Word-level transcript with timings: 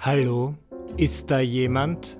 Hallo, 0.00 0.54
ist 0.96 1.28
da 1.28 1.40
jemand? 1.40 2.16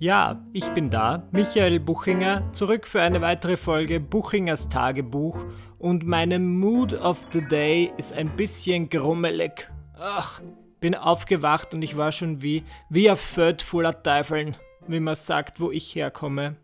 Ja, 0.00 0.44
ich 0.52 0.68
bin 0.70 0.90
da, 0.90 1.28
Michael 1.30 1.78
Buchinger, 1.78 2.52
zurück 2.52 2.88
für 2.88 3.02
eine 3.02 3.20
weitere 3.20 3.56
Folge 3.56 4.00
Buchingers 4.00 4.68
Tagebuch 4.68 5.44
und 5.78 6.04
meine 6.04 6.40
Mood 6.40 6.92
of 6.92 7.20
the 7.32 7.40
Day 7.40 7.92
ist 7.96 8.12
ein 8.14 8.34
bisschen 8.34 8.88
grummelig. 8.88 9.70
Ach, 9.96 10.42
bin 10.80 10.96
aufgewacht 10.96 11.72
und 11.72 11.82
ich 11.82 11.96
war 11.96 12.10
schon 12.10 12.42
wie, 12.42 12.64
wie 12.90 13.08
Feld 13.14 13.62
voller 13.62 14.02
Teufeln, 14.02 14.56
wie 14.88 14.98
man 14.98 15.14
sagt, 15.14 15.60
wo 15.60 15.70
ich 15.70 15.94
herkomme. 15.94 16.56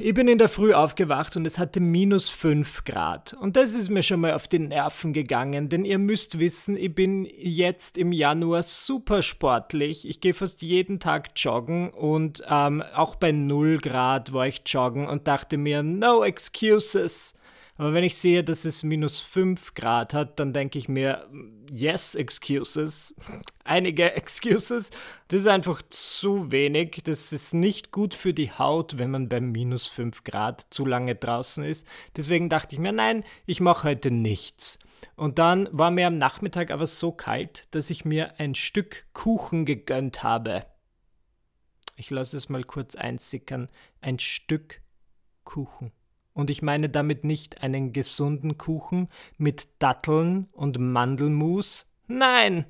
Ich 0.00 0.12
bin 0.12 0.26
in 0.26 0.38
der 0.38 0.48
Früh 0.48 0.74
aufgewacht 0.74 1.36
und 1.36 1.46
es 1.46 1.60
hatte 1.60 1.78
minus 1.78 2.28
5 2.28 2.82
Grad. 2.84 3.32
Und 3.34 3.54
das 3.54 3.74
ist 3.74 3.90
mir 3.90 4.02
schon 4.02 4.20
mal 4.20 4.32
auf 4.32 4.48
die 4.48 4.58
Nerven 4.58 5.12
gegangen, 5.12 5.68
denn 5.68 5.84
ihr 5.84 5.98
müsst 5.98 6.40
wissen, 6.40 6.76
ich 6.76 6.92
bin 6.92 7.28
jetzt 7.36 7.96
im 7.96 8.10
Januar 8.10 8.64
super 8.64 9.22
sportlich. 9.22 10.08
Ich 10.08 10.20
gehe 10.20 10.34
fast 10.34 10.62
jeden 10.62 10.98
Tag 10.98 11.30
joggen 11.36 11.90
und 11.90 12.42
ähm, 12.48 12.82
auch 12.94 13.14
bei 13.14 13.30
0 13.30 13.78
Grad 13.78 14.32
war 14.32 14.48
ich 14.48 14.62
joggen 14.66 15.06
und 15.06 15.28
dachte 15.28 15.58
mir, 15.58 15.84
no 15.84 16.24
excuses. 16.24 17.34
Aber 17.76 17.92
wenn 17.92 18.04
ich 18.04 18.16
sehe, 18.16 18.44
dass 18.44 18.64
es 18.64 18.84
minus 18.84 19.18
5 19.18 19.74
Grad 19.74 20.14
hat, 20.14 20.38
dann 20.38 20.52
denke 20.52 20.78
ich 20.78 20.88
mir, 20.88 21.28
yes, 21.68 22.14
excuses. 22.14 23.16
Einige 23.64 24.12
excuses. 24.12 24.90
Das 25.26 25.40
ist 25.40 25.46
einfach 25.48 25.82
zu 25.88 26.52
wenig. 26.52 27.00
Das 27.04 27.32
ist 27.32 27.52
nicht 27.52 27.90
gut 27.90 28.14
für 28.14 28.32
die 28.32 28.52
Haut, 28.52 28.98
wenn 28.98 29.10
man 29.10 29.28
bei 29.28 29.40
minus 29.40 29.86
5 29.86 30.22
Grad 30.22 30.68
zu 30.70 30.86
lange 30.86 31.16
draußen 31.16 31.64
ist. 31.64 31.84
Deswegen 32.16 32.48
dachte 32.48 32.76
ich 32.76 32.80
mir, 32.80 32.92
nein, 32.92 33.24
ich 33.44 33.60
mache 33.60 33.88
heute 33.88 34.12
nichts. 34.12 34.78
Und 35.16 35.40
dann 35.40 35.68
war 35.72 35.90
mir 35.90 36.06
am 36.06 36.16
Nachmittag 36.16 36.70
aber 36.70 36.86
so 36.86 37.10
kalt, 37.10 37.64
dass 37.72 37.90
ich 37.90 38.04
mir 38.04 38.38
ein 38.38 38.54
Stück 38.54 39.06
Kuchen 39.14 39.64
gegönnt 39.64 40.22
habe. 40.22 40.64
Ich 41.96 42.10
lasse 42.10 42.36
es 42.36 42.48
mal 42.48 42.62
kurz 42.62 42.94
einsickern. 42.94 43.68
Ein 44.00 44.20
Stück 44.20 44.80
Kuchen. 45.42 45.92
Und 46.34 46.50
ich 46.50 46.62
meine 46.62 46.88
damit 46.88 47.24
nicht 47.24 47.62
einen 47.62 47.92
gesunden 47.92 48.58
Kuchen 48.58 49.08
mit 49.38 49.68
Datteln 49.78 50.48
und 50.52 50.78
Mandelmus. 50.78 51.88
Nein, 52.08 52.66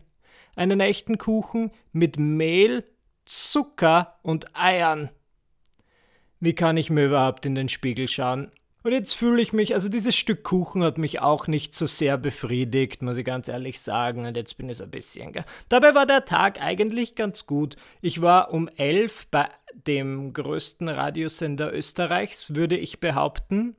einen 0.54 0.80
echten 0.80 1.18
Kuchen 1.18 1.70
mit 1.90 2.18
Mehl, 2.18 2.84
Zucker 3.24 4.18
und 4.22 4.54
Eiern. 4.54 5.10
Wie 6.40 6.54
kann 6.54 6.76
ich 6.76 6.90
mir 6.90 7.06
überhaupt 7.06 7.46
in 7.46 7.54
den 7.54 7.70
Spiegel 7.70 8.06
schauen? 8.06 8.50
Und 8.82 8.92
jetzt 8.92 9.14
fühle 9.14 9.40
ich 9.40 9.54
mich, 9.54 9.72
also 9.72 9.88
dieses 9.88 10.14
Stück 10.14 10.44
Kuchen 10.44 10.84
hat 10.84 10.98
mich 10.98 11.22
auch 11.22 11.46
nicht 11.46 11.72
so 11.72 11.86
sehr 11.86 12.18
befriedigt, 12.18 13.00
muss 13.00 13.16
ich 13.16 13.24
ganz 13.24 13.48
ehrlich 13.48 13.80
sagen. 13.80 14.26
Und 14.26 14.36
jetzt 14.36 14.58
bin 14.58 14.68
ich 14.68 14.76
so 14.76 14.84
ein 14.84 14.90
bisschen. 14.90 15.32
Gell? 15.32 15.46
Dabei 15.70 15.94
war 15.94 16.04
der 16.04 16.26
Tag 16.26 16.60
eigentlich 16.60 17.14
ganz 17.14 17.46
gut. 17.46 17.76
Ich 18.02 18.20
war 18.20 18.52
um 18.52 18.68
elf 18.76 19.26
bei 19.30 19.48
dem 19.86 20.32
größten 20.32 20.88
Radiosender 20.88 21.72
Österreichs, 21.72 22.54
würde 22.54 22.76
ich 22.76 23.00
behaupten. 23.00 23.76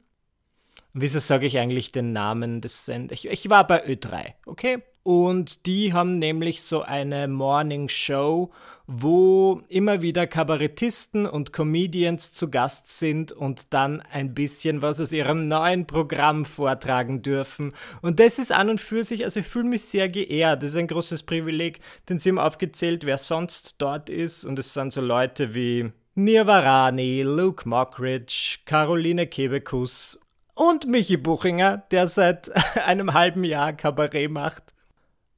Wieso 0.94 1.20
sage 1.20 1.46
ich 1.46 1.58
eigentlich 1.58 1.92
den 1.92 2.14
Namen 2.14 2.62
des 2.62 2.86
Senders? 2.86 3.20
Ich, 3.20 3.28
ich 3.28 3.50
war 3.50 3.68
bei 3.68 3.86
Ö3, 3.86 4.34
okay? 4.46 4.82
Und 5.06 5.68
die 5.68 5.94
haben 5.94 6.18
nämlich 6.18 6.64
so 6.64 6.82
eine 6.82 7.28
Morning 7.28 7.90
Show, 7.90 8.50
wo 8.88 9.62
immer 9.70 10.02
wieder 10.02 10.26
Kabarettisten 10.26 11.28
und 11.28 11.54
Comedians 11.54 12.32
zu 12.32 12.50
Gast 12.50 12.88
sind 12.88 13.32
und 13.32 13.72
dann 13.72 14.02
ein 14.02 14.34
bisschen 14.34 14.82
was 14.82 15.00
aus 15.00 15.12
ihrem 15.12 15.48
neuen 15.48 15.86
Programm 15.86 16.44
vortragen 16.44 17.22
dürfen. 17.22 17.74
Und 18.02 18.20
das 18.20 18.40
ist 18.40 18.52
an 18.52 18.68
und 18.68 18.82
für 18.82 19.04
sich, 19.04 19.24
also 19.24 19.42
ich 19.42 19.46
fühle 19.46 19.70
mich 19.70 19.84
sehr 19.84 20.10
geehrt. 20.10 20.64
Das 20.64 20.72
ist 20.72 20.78
ein 20.78 20.88
großes 20.88 21.22
Privileg, 21.22 21.82
denn 22.10 22.18
sie 22.18 22.30
haben 22.30 22.40
aufgezählt, 22.40 23.06
wer 23.06 23.20
sonst 23.20 23.76
dort 23.78 24.10
ist. 24.10 24.44
Und 24.44 24.58
es 24.58 24.74
sind 24.74 24.92
so 24.92 25.02
Leute 25.02 25.54
wie 25.54 25.92
Nirvarani, 26.16 27.22
Luke 27.22 27.70
Mockridge, 27.70 28.58
Caroline 28.66 29.28
Kebekus 29.28 30.20
und 30.56 30.88
Michi 30.88 31.18
Buchinger, 31.18 31.84
der 31.92 32.08
seit 32.08 32.50
einem 32.88 33.14
halben 33.14 33.44
Jahr 33.44 33.72
Kabarett 33.72 34.32
macht. 34.32 34.75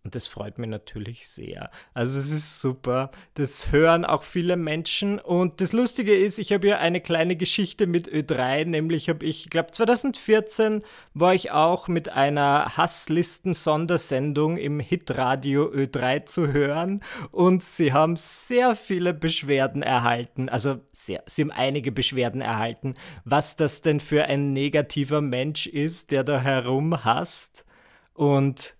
Und 0.07 0.15
das 0.15 0.25
freut 0.25 0.57
mich 0.57 0.69
natürlich 0.69 1.27
sehr. 1.27 1.69
Also 1.93 2.17
es 2.17 2.31
ist 2.31 2.61
super. 2.61 3.11
Das 3.33 3.73
hören 3.73 4.05
auch 4.05 4.23
viele 4.23 4.55
Menschen. 4.55 5.19
Und 5.19 5.59
das 5.59 5.73
Lustige 5.73 6.15
ist, 6.15 6.39
ich 6.39 6.53
habe 6.53 6.65
ja 6.65 6.77
eine 6.77 7.01
kleine 7.01 7.35
Geschichte 7.35 7.87
mit 7.87 8.07
Ö3, 8.07 8.63
nämlich 8.63 9.09
habe 9.09 9.25
ich, 9.25 9.43
ich 9.43 9.49
glaube 9.49 9.71
2014 9.71 10.81
war 11.13 11.33
ich 11.33 11.51
auch 11.51 11.89
mit 11.89 12.09
einer 12.13 12.77
Hasslisten-Sondersendung 12.77 14.55
im 14.55 14.79
Hitradio 14.79 15.69
Ö3 15.69 16.23
zu 16.23 16.53
hören. 16.53 17.03
Und 17.31 17.61
sie 17.65 17.91
haben 17.91 18.15
sehr 18.15 18.77
viele 18.77 19.13
Beschwerden 19.13 19.81
erhalten. 19.81 20.47
Also 20.47 20.79
sehr, 20.93 21.21
sie 21.25 21.41
haben 21.41 21.51
einige 21.51 21.91
Beschwerden 21.91 22.39
erhalten, 22.39 22.93
was 23.25 23.57
das 23.57 23.81
denn 23.81 23.99
für 23.99 24.23
ein 24.23 24.53
negativer 24.53 25.19
Mensch 25.19 25.67
ist, 25.67 26.11
der 26.11 26.23
da 26.23 26.39
herumhasst. 26.39 27.65
Und 28.13 28.76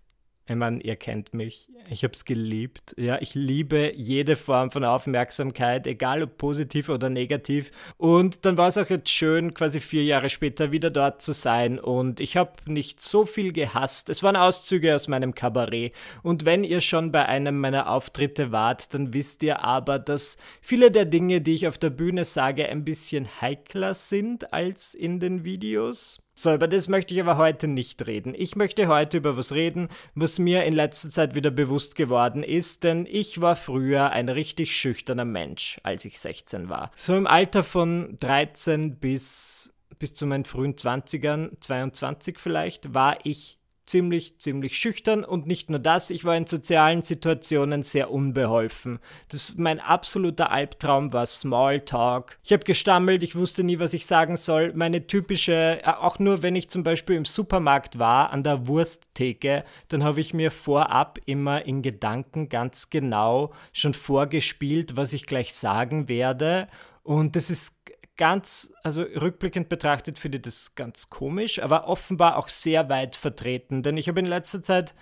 ich 0.50 0.56
meine, 0.56 0.81
ihr 0.81 0.96
kennt 0.96 1.34
mich. 1.34 1.68
Ich 1.90 2.03
habe 2.03 2.13
es 2.13 2.24
geliebt. 2.24 2.96
Ja, 2.97 3.22
ich 3.22 3.35
liebe 3.35 3.94
jede 3.96 4.38
Form 4.38 4.72
von 4.72 4.85
Aufmerksamkeit, 4.85 5.85
egal 5.88 6.24
ob 6.24 6.38
positiv 6.38 6.88
oder 6.88 7.09
negativ. 7.09 7.72
Und 7.97 8.46
dann 8.46 8.56
war 8.56 8.69
es 8.69 8.78
auch 8.78 8.90
jetzt 8.90 9.09
schön, 9.09 9.53
quasi 9.53 9.81
vier 9.81 10.06
Jahre 10.06 10.30
später 10.30 10.72
wieder 10.72 10.90
dort 10.90 11.22
zu 11.22 11.34
sein. 11.34 11.80
Und 11.80 12.22
ich 12.22 12.38
habe 12.38 12.53
nicht 12.66 13.02
so 13.02 13.25
viel 13.25 13.52
gehasst. 13.52 14.09
Es 14.09 14.24
waren 14.24 14.38
Auszüge 14.38 14.96
aus 14.96 15.09
meinem 15.09 15.35
Kabarett. 15.35 15.94
Und 16.24 16.46
wenn 16.46 16.64
ihr 16.64 16.79
schon 16.79 17.12
bei 17.12 17.25
einem 17.25 17.59
meiner 17.59 17.90
Auftritte 17.90 18.53
wart, 18.53 18.94
dann 18.94 19.14
wisst 19.14 19.44
ihr 19.44 19.66
aber, 19.66 20.00
dass 20.00 20.38
viele 20.62 20.91
der 20.91 21.06
Dinge, 21.06 21.41
die 21.41 21.56
ich 21.56 21.68
auf 21.68 21.78
der 21.78 21.90
Bühne 21.90 22.24
sage, 22.24 22.69
ein 22.69 22.85
bisschen 22.85 23.28
heikler 23.41 23.94
sind 23.94 24.53
als 24.53 24.94
in 24.94 25.19
den 25.19 25.44
Videos. 25.44 26.22
So, 26.39 26.53
über 26.53 26.67
das 26.67 26.87
möchte 26.87 27.15
ich 27.15 27.19
aber 27.19 27.37
heute 27.37 27.67
nicht 27.67 28.05
reden. 28.05 28.35
Ich 28.37 28.55
möchte 28.55 28.87
heute 28.87 29.17
über 29.17 29.37
was 29.37 29.53
reden, 29.53 29.89
was 30.13 30.37
mir 30.37 30.65
in 30.65 30.73
letzter 30.73 31.09
Zeit 31.09 31.33
wieder 31.33 31.49
bewusst 31.49 31.95
geworden 31.95 32.43
ist, 32.43 32.83
denn 32.83 33.07
ich 33.09 33.41
war 33.41 33.55
früher 33.55 34.11
ein 34.11 34.29
richtig 34.29 34.77
schüchterner 34.77 35.25
Mensch, 35.25 35.79
als 35.81 36.05
ich 36.05 36.19
16 36.19 36.69
war. 36.69 36.91
So 36.95 37.15
im 37.15 37.25
Alter 37.25 37.63
von 37.63 38.17
13 38.19 38.99
bis, 38.99 39.73
bis 39.97 40.13
zu 40.13 40.27
meinen 40.27 40.45
frühen 40.45 40.75
20ern, 40.75 41.59
22 41.59 42.37
vielleicht, 42.37 42.93
war 42.93 43.17
ich 43.23 43.57
ziemlich, 43.87 44.37
ziemlich 44.39 44.77
schüchtern 44.77 45.23
und 45.23 45.47
nicht 45.47 45.69
nur 45.69 45.79
das, 45.79 46.11
ich 46.11 46.25
war 46.25 46.35
in 46.35 46.45
sozialen 46.45 47.01
Situationen 47.01 47.83
sehr 47.83 48.11
unbeholfen. 48.11 48.99
Das 49.29 49.55
mein 49.57 49.79
absoluter 49.79 50.51
Albtraum 50.51 51.13
war 51.13 51.25
Smalltalk. 51.25 52.37
Ich 52.43 52.51
habe 52.51 52.65
gestammelt, 52.65 53.23
ich 53.23 53.35
wusste 53.35 53.63
nie, 53.63 53.79
was 53.79 53.93
ich 53.93 54.05
sagen 54.05 54.35
soll. 54.35 54.73
Meine 54.73 55.07
typische, 55.07 55.79
äh, 55.81 55.87
auch 55.87 56.19
nur 56.19 56.43
wenn 56.43 56.55
ich 56.55 56.69
zum 56.69 56.83
Beispiel 56.83 57.15
im 57.15 57.25
Supermarkt 57.25 57.97
war, 57.97 58.31
an 58.31 58.43
der 58.43 58.67
Wursttheke, 58.67 59.63
dann 59.87 60.03
habe 60.03 60.19
ich 60.19 60.33
mir 60.33 60.51
vorab 60.51 61.19
immer 61.25 61.65
in 61.65 61.81
Gedanken 61.81 62.49
ganz 62.49 62.89
genau 62.89 63.53
schon 63.71 63.93
vorgespielt, 63.93 64.97
was 64.97 65.13
ich 65.13 65.25
gleich 65.25 65.53
sagen 65.53 66.09
werde. 66.09 66.67
Und 67.03 67.37
das 67.37 67.49
ist 67.49 67.77
ganz, 68.17 68.73
also 68.83 69.03
rückblickend 69.03 69.69
betrachtet 69.69 70.17
finde 70.17 70.38
ich 70.38 70.44
das 70.44 70.75
ganz 70.75 71.09
komisch, 71.09 71.61
aber 71.61 71.88
offenbar 71.88 72.38
auch 72.38 72.50
sehr 72.50 72.89
weit 72.89 73.16
vertreten, 73.16 73.83
denn 73.83 73.97
ich 73.97 74.07
habe 74.07 74.19
in 74.19 74.25
letzter 74.25 74.61
Zeit 74.61 74.94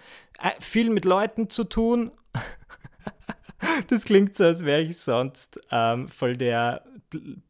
äh, 0.41 0.51
viel 0.59 0.89
mit 0.89 1.05
Leuten 1.05 1.49
zu 1.49 1.63
tun. 1.63 2.11
das 3.87 4.05
klingt 4.05 4.35
so, 4.35 4.43
als 4.43 4.65
wäre 4.65 4.81
ich 4.81 4.97
sonst 4.99 5.59
ähm, 5.71 6.09
voll 6.09 6.37
der 6.37 6.83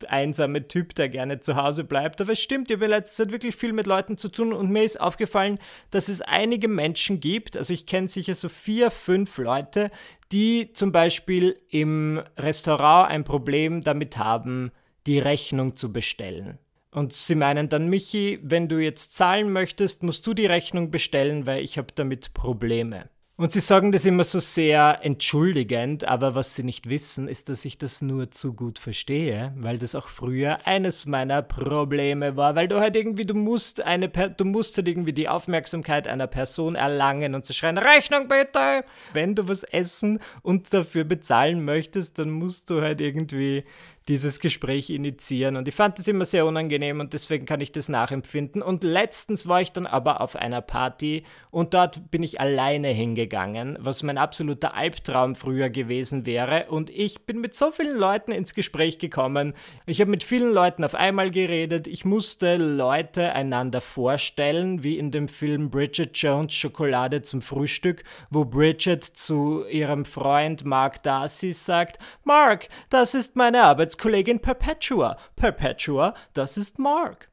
einsame 0.07 0.67
Typ, 0.67 0.93
der 0.95 1.09
gerne 1.09 1.39
zu 1.39 1.55
Hause 1.55 1.83
bleibt. 1.83 2.21
Aber 2.21 2.33
es 2.33 2.41
stimmt, 2.41 2.69
ich 2.69 2.75
habe 2.75 2.85
in 2.85 2.91
letzter 2.91 3.23
Zeit 3.23 3.31
wirklich 3.31 3.55
viel 3.55 3.73
mit 3.73 3.87
Leuten 3.87 4.17
zu 4.17 4.29
tun 4.29 4.53
und 4.53 4.69
mir 4.69 4.83
ist 4.83 4.99
aufgefallen, 4.99 5.59
dass 5.91 6.07
es 6.07 6.21
einige 6.21 6.67
Menschen 6.67 7.19
gibt, 7.19 7.57
also 7.57 7.73
ich 7.73 7.85
kenne 7.85 8.07
sicher 8.07 8.35
so 8.35 8.49
vier, 8.49 8.91
fünf 8.91 9.37
Leute, 9.37 9.91
die 10.31 10.71
zum 10.73 10.91
Beispiel 10.91 11.57
im 11.69 12.21
Restaurant 12.37 13.09
ein 13.09 13.23
Problem 13.23 13.81
damit 13.81 14.17
haben, 14.17 14.71
die 15.07 15.19
Rechnung 15.19 15.75
zu 15.75 15.91
bestellen. 15.91 16.57
Und 16.91 17.11
sie 17.11 17.35
meinen 17.35 17.67
dann, 17.67 17.89
Michi, 17.89 18.39
wenn 18.41 18.69
du 18.69 18.77
jetzt 18.77 19.13
zahlen 19.13 19.51
möchtest, 19.51 20.01
musst 20.01 20.25
du 20.25 20.33
die 20.33 20.45
Rechnung 20.45 20.91
bestellen, 20.91 21.45
weil 21.45 21.61
ich 21.61 21.77
habe 21.77 21.89
damit 21.93 22.33
Probleme. 22.33 23.09
Und 23.37 23.51
sie 23.51 23.59
sagen 23.59 23.91
das 23.91 24.05
immer 24.05 24.23
so 24.23 24.39
sehr 24.39 24.99
entschuldigend, 25.01 26.07
aber 26.07 26.35
was 26.35 26.55
sie 26.55 26.63
nicht 26.63 26.87
wissen, 26.87 27.27
ist, 27.27 27.49
dass 27.49 27.65
ich 27.65 27.77
das 27.77 28.01
nur 28.01 28.31
zu 28.31 28.53
gut 28.53 28.79
verstehe, 28.79 29.53
weil 29.57 29.77
das 29.77 29.93
auch 29.93 30.07
früher 30.07 30.65
eines 30.65 31.05
meiner 31.05 31.41
Probleme 31.41 32.37
war, 32.37 32.55
weil 32.55 32.69
du 32.69 32.79
halt 32.79 32.95
irgendwie, 32.95 33.25
du 33.25 33.33
musst 33.33 33.83
eine, 33.83 34.07
du 34.07 34.45
musst 34.45 34.77
halt 34.77 34.87
irgendwie 34.87 35.11
die 35.11 35.27
Aufmerksamkeit 35.27 36.07
einer 36.07 36.27
Person 36.27 36.75
erlangen 36.75 37.35
und 37.35 37.43
zu 37.43 37.53
schreien, 37.53 37.77
Rechnung 37.77 38.29
bitte! 38.29 38.85
Wenn 39.11 39.35
du 39.35 39.49
was 39.49 39.63
essen 39.63 40.19
und 40.41 40.73
dafür 40.73 41.03
bezahlen 41.03 41.65
möchtest, 41.65 42.17
dann 42.17 42.29
musst 42.29 42.69
du 42.69 42.81
halt 42.81 43.01
irgendwie 43.01 43.65
dieses 44.07 44.39
Gespräch 44.39 44.91
initiieren. 44.91 45.55
Und 45.55 45.67
ich 45.67 45.73
fand 45.73 45.97
das 45.97 46.07
immer 46.07 46.25
sehr 46.25 46.45
unangenehm 46.45 46.99
und 46.99 47.13
deswegen 47.13 47.45
kann 47.45 47.59
ich 47.59 47.71
das 47.71 47.89
nachempfinden. 47.89 48.61
Und 48.61 48.83
letztens 48.83 49.47
war 49.47 49.61
ich 49.61 49.71
dann 49.71 49.87
aber 49.87 50.21
auf 50.21 50.35
einer 50.35 50.61
Party 50.61 51.23
und 51.49 51.73
dort 51.73 52.11
bin 52.11 52.21
ich 52.21 52.39
alleine 52.39 52.89
hingegangen, 52.89 53.77
was 53.79 54.03
mein 54.03 54.19
absoluter 54.19 54.75
Albtraum 54.75 55.33
früher 55.33 55.69
gewesen 55.69 56.25
wäre. 56.27 56.67
Und 56.69 56.91
ich 56.91 57.25
bin 57.25 57.41
mit 57.41 57.55
so 57.55 57.71
vielen 57.71 57.97
Leuten 57.97 58.31
ins 58.31 58.53
Gespräch 58.53 58.99
gekommen. 58.99 59.53
Ich 59.87 60.01
habe 60.01 60.11
mit 60.11 60.21
vielen 60.21 60.53
Leuten 60.53 60.83
auf 60.83 60.93
einmal 60.93 61.31
geredet. 61.31 61.87
Ich 61.87 62.05
musste 62.05 62.57
Leute 62.57 63.33
einander 63.33 63.81
vorstellen, 63.81 64.83
wie 64.83 64.99
in 64.99 65.09
dem 65.09 65.27
Film 65.27 65.71
Bridget 65.71 66.15
Jones 66.15 66.53
Schokolade 66.53 67.23
zum 67.23 67.41
Frühstück, 67.41 68.03
wo 68.29 68.45
Bridget 68.45 69.03
zu 69.03 69.65
ihrem 69.67 70.05
Freund 70.05 70.63
Mark 70.63 71.01
Darcy 71.01 71.53
sagt, 71.53 71.97
Mark, 72.23 72.67
das 72.91 73.15
ist 73.15 73.35
meine 73.35 73.63
Arbeits 73.63 73.94
Arbeitskollegin 73.95 74.39
Perpetua. 74.39 75.17
Perpetua, 75.37 76.13
das 76.33 76.57
ist 76.57 76.79
Mark. 76.79 77.29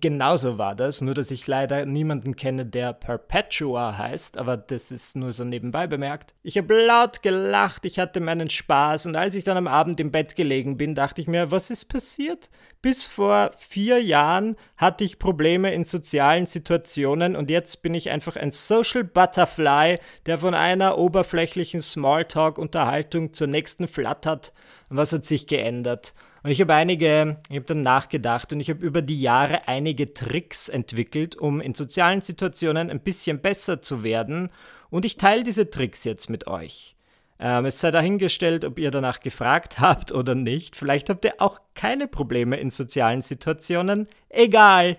Genauso 0.00 0.58
war 0.58 0.74
das, 0.74 1.00
nur 1.00 1.14
dass 1.14 1.30
ich 1.30 1.46
leider 1.46 1.86
niemanden 1.86 2.36
kenne, 2.36 2.66
der 2.66 2.92
Perpetua 2.92 3.96
heißt, 3.96 4.36
aber 4.36 4.56
das 4.56 4.90
ist 4.90 5.16
nur 5.16 5.32
so 5.32 5.44
nebenbei 5.44 5.86
bemerkt. 5.86 6.34
Ich 6.42 6.58
habe 6.58 6.84
laut 6.84 7.22
gelacht, 7.22 7.86
ich 7.86 7.98
hatte 7.98 8.20
meinen 8.20 8.50
Spaß 8.50 9.06
und 9.06 9.16
als 9.16 9.34
ich 9.36 9.44
dann 9.44 9.56
am 9.56 9.68
Abend 9.68 10.00
im 10.00 10.10
Bett 10.10 10.36
gelegen 10.36 10.76
bin, 10.76 10.94
dachte 10.94 11.22
ich 11.22 11.28
mir, 11.28 11.52
was 11.52 11.70
ist 11.70 11.86
passiert? 11.86 12.50
Bis 12.82 13.06
vor 13.06 13.52
vier 13.56 14.02
Jahren 14.02 14.56
hatte 14.76 15.04
ich 15.04 15.18
Probleme 15.18 15.72
in 15.72 15.84
sozialen 15.84 16.46
Situationen 16.46 17.36
und 17.36 17.48
jetzt 17.48 17.80
bin 17.80 17.94
ich 17.94 18.10
einfach 18.10 18.36
ein 18.36 18.50
Social 18.50 19.04
Butterfly, 19.04 20.00
der 20.26 20.38
von 20.38 20.54
einer 20.54 20.98
oberflächlichen 20.98 21.80
Smalltalk-Unterhaltung 21.80 23.32
zur 23.32 23.46
nächsten 23.46 23.88
flattert. 23.88 24.52
Was 24.88 25.12
hat 25.12 25.24
sich 25.24 25.46
geändert? 25.46 26.14
Und 26.42 26.50
ich 26.50 26.60
habe 26.60 26.74
einige, 26.74 27.36
ich 27.50 27.56
habe 27.56 27.66
dann 27.66 27.82
nachgedacht 27.82 28.52
und 28.52 28.60
ich 28.60 28.70
habe 28.70 28.84
über 28.84 29.02
die 29.02 29.20
Jahre 29.20 29.66
einige 29.68 30.14
Tricks 30.14 30.68
entwickelt, 30.68 31.36
um 31.36 31.60
in 31.60 31.74
sozialen 31.74 32.20
Situationen 32.20 32.90
ein 32.90 33.00
bisschen 33.00 33.40
besser 33.40 33.82
zu 33.82 34.02
werden. 34.02 34.50
Und 34.90 35.04
ich 35.04 35.16
teile 35.16 35.42
diese 35.42 35.68
Tricks 35.68 36.04
jetzt 36.04 36.30
mit 36.30 36.46
euch. 36.46 36.96
Ähm, 37.40 37.66
es 37.66 37.80
sei 37.80 37.90
dahingestellt, 37.90 38.64
ob 38.64 38.78
ihr 38.78 38.90
danach 38.90 39.20
gefragt 39.20 39.78
habt 39.80 40.12
oder 40.12 40.34
nicht. 40.34 40.76
Vielleicht 40.76 41.10
habt 41.10 41.24
ihr 41.24 41.34
auch 41.38 41.60
keine 41.74 42.08
Probleme 42.08 42.56
in 42.56 42.70
sozialen 42.70 43.20
Situationen. 43.20 44.08
Egal. 44.28 44.98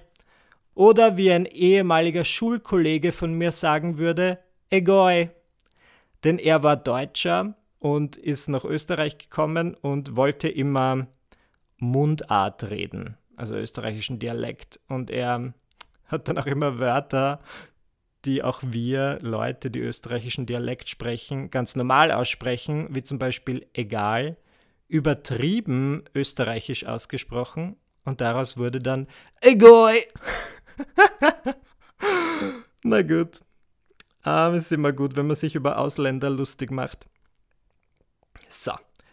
Oder 0.75 1.17
wie 1.17 1.31
ein 1.31 1.45
ehemaliger 1.45 2.23
Schulkollege 2.23 3.11
von 3.11 3.33
mir 3.33 3.51
sagen 3.51 3.97
würde, 3.97 4.39
egoi. 4.69 5.29
Denn 6.23 6.37
er 6.37 6.63
war 6.63 6.77
Deutscher 6.77 7.55
und 7.79 8.17
ist 8.17 8.49
nach 8.49 8.65
Österreich 8.65 9.17
gekommen 9.17 9.73
und 9.73 10.15
wollte 10.15 10.47
immer 10.49 11.07
Mundart 11.77 12.69
reden, 12.69 13.17
also 13.35 13.55
österreichischen 13.55 14.19
Dialekt. 14.19 14.79
Und 14.87 15.09
er 15.09 15.53
hat 16.05 16.27
dann 16.27 16.37
auch 16.37 16.45
immer 16.45 16.79
Wörter, 16.79 17.39
die 18.25 18.43
auch 18.43 18.61
wir 18.65 19.19
Leute, 19.21 19.71
die 19.71 19.79
österreichischen 19.79 20.45
Dialekt 20.45 20.89
sprechen, 20.89 21.49
ganz 21.49 21.75
normal 21.75 22.11
aussprechen, 22.11 22.87
wie 22.91 23.03
zum 23.03 23.17
Beispiel 23.17 23.65
egal, 23.73 24.37
übertrieben 24.87 26.03
österreichisch 26.13 26.85
ausgesprochen 26.85 27.77
und 28.03 28.21
daraus 28.21 28.57
wurde 28.57 28.79
dann 28.79 29.07
Egoi. 29.41 29.99
Na 32.83 33.01
gut. 33.03 33.41
Aber 34.21 34.55
es 34.55 34.65
ist 34.65 34.71
immer 34.71 34.91
gut, 34.91 35.15
wenn 35.15 35.27
man 35.27 35.35
sich 35.35 35.55
über 35.55 35.77
Ausländer 35.77 36.29
lustig 36.29 36.71
macht. 36.71 37.07
So, 38.49 38.71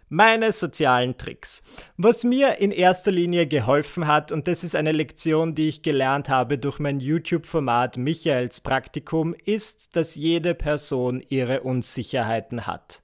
meine 0.08 0.50
sozialen 0.52 1.18
Tricks. 1.18 1.62
Was 1.98 2.24
mir 2.24 2.58
in 2.58 2.70
erster 2.70 3.12
Linie 3.12 3.46
geholfen 3.46 4.06
hat, 4.06 4.32
und 4.32 4.48
das 4.48 4.64
ist 4.64 4.74
eine 4.74 4.92
Lektion, 4.92 5.54
die 5.54 5.68
ich 5.68 5.82
gelernt 5.82 6.30
habe 6.30 6.56
durch 6.56 6.78
mein 6.78 7.00
YouTube-Format 7.00 7.98
Michaels 7.98 8.62
Praktikum, 8.62 9.34
ist, 9.44 9.94
dass 9.94 10.14
jede 10.14 10.54
Person 10.54 11.22
ihre 11.28 11.60
Unsicherheiten 11.60 12.66
hat. 12.66 13.02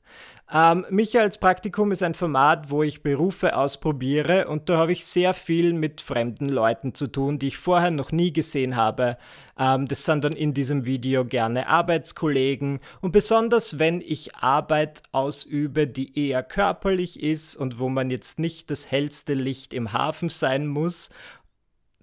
Ähm, 0.55 0.85
Michaels 0.91 1.39
Praktikum 1.39 1.93
ist 1.93 2.03
ein 2.03 2.13
Format, 2.13 2.69
wo 2.69 2.83
ich 2.83 3.03
Berufe 3.03 3.57
ausprobiere 3.57 4.49
und 4.49 4.69
da 4.69 4.77
habe 4.77 4.93
ich 4.93 5.07
sehr 5.07 5.33
viel 5.33 5.73
mit 5.73 6.03
fremden 6.03 6.51
Leuten 6.51 6.95
zu 6.95 7.07
tun, 7.07 7.39
die 7.39 7.47
ich 7.47 7.57
vorher 7.57 7.91
noch 7.91 8.13
nie 8.13 8.35
gesehen 8.35 8.77
habe. 8.77 9.17
Ähm, 9.59 9.89
das 9.89 10.05
sind 10.05 10.25
dann 10.25 10.35
in 10.35 10.53
diesem 10.53 10.85
Video 10.85 11.25
gerne 11.25 11.69
Arbeitskollegen 11.69 12.81
und 13.01 13.13
besonders 13.13 13.79
wenn 13.79 14.03
ich 14.03 14.37
Arbeit 14.37 15.03
ausübe, 15.13 15.87
die 15.87 16.19
eher 16.29 16.43
körperlich 16.43 17.23
ist 17.23 17.57
und 17.57 17.79
wo 17.79 17.89
man 17.89 18.11
jetzt 18.11 18.39
nicht 18.39 18.71
das 18.71 18.91
hellste 18.91 19.33
Licht 19.33 19.73
im 19.73 19.95
Hafen 19.95 20.29
sein 20.29 20.67
muss. 20.67 21.09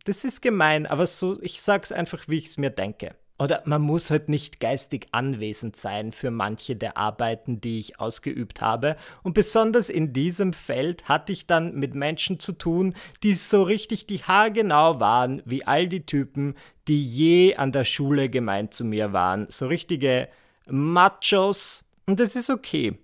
Das 0.05 0.25
ist 0.25 0.41
gemein, 0.41 0.87
aber 0.87 1.05
so, 1.05 1.39
ich 1.43 1.61
sag's 1.61 1.91
einfach, 1.91 2.23
wie 2.27 2.39
ich 2.39 2.45
es 2.45 2.57
mir 2.57 2.71
denke. 2.71 3.13
Oder 3.39 3.63
man 3.65 3.81
muss 3.81 4.11
halt 4.11 4.27
nicht 4.27 4.59
geistig 4.59 5.07
anwesend 5.11 5.77
sein 5.77 6.11
für 6.11 6.29
manche 6.29 6.75
der 6.75 6.97
Arbeiten, 6.97 7.61
die 7.61 7.79
ich 7.79 7.99
ausgeübt 7.99 8.59
habe. 8.59 8.97
Und 9.23 9.33
besonders 9.33 9.89
in 9.89 10.11
diesem 10.11 10.51
Feld 10.51 11.07
hatte 11.07 11.31
ich 11.31 11.47
dann 11.47 11.75
mit 11.75 11.95
Menschen 11.95 12.39
zu 12.39 12.51
tun, 12.51 12.95
die 13.23 13.33
so 13.33 13.63
richtig 13.63 14.07
die 14.07 14.19
haargenau 14.19 14.99
waren, 14.99 15.41
wie 15.45 15.65
all 15.65 15.87
die 15.87 16.05
Typen, 16.05 16.55
die 16.89 17.01
je 17.01 17.55
an 17.55 17.71
der 17.71 17.85
Schule 17.85 18.29
gemeint 18.29 18.73
zu 18.73 18.83
mir 18.83 19.13
waren. 19.13 19.47
So 19.49 19.67
richtige 19.67 20.27
Machos. 20.67 21.85
Und 22.05 22.19
das 22.19 22.35
ist 22.35 22.49
okay. 22.49 22.99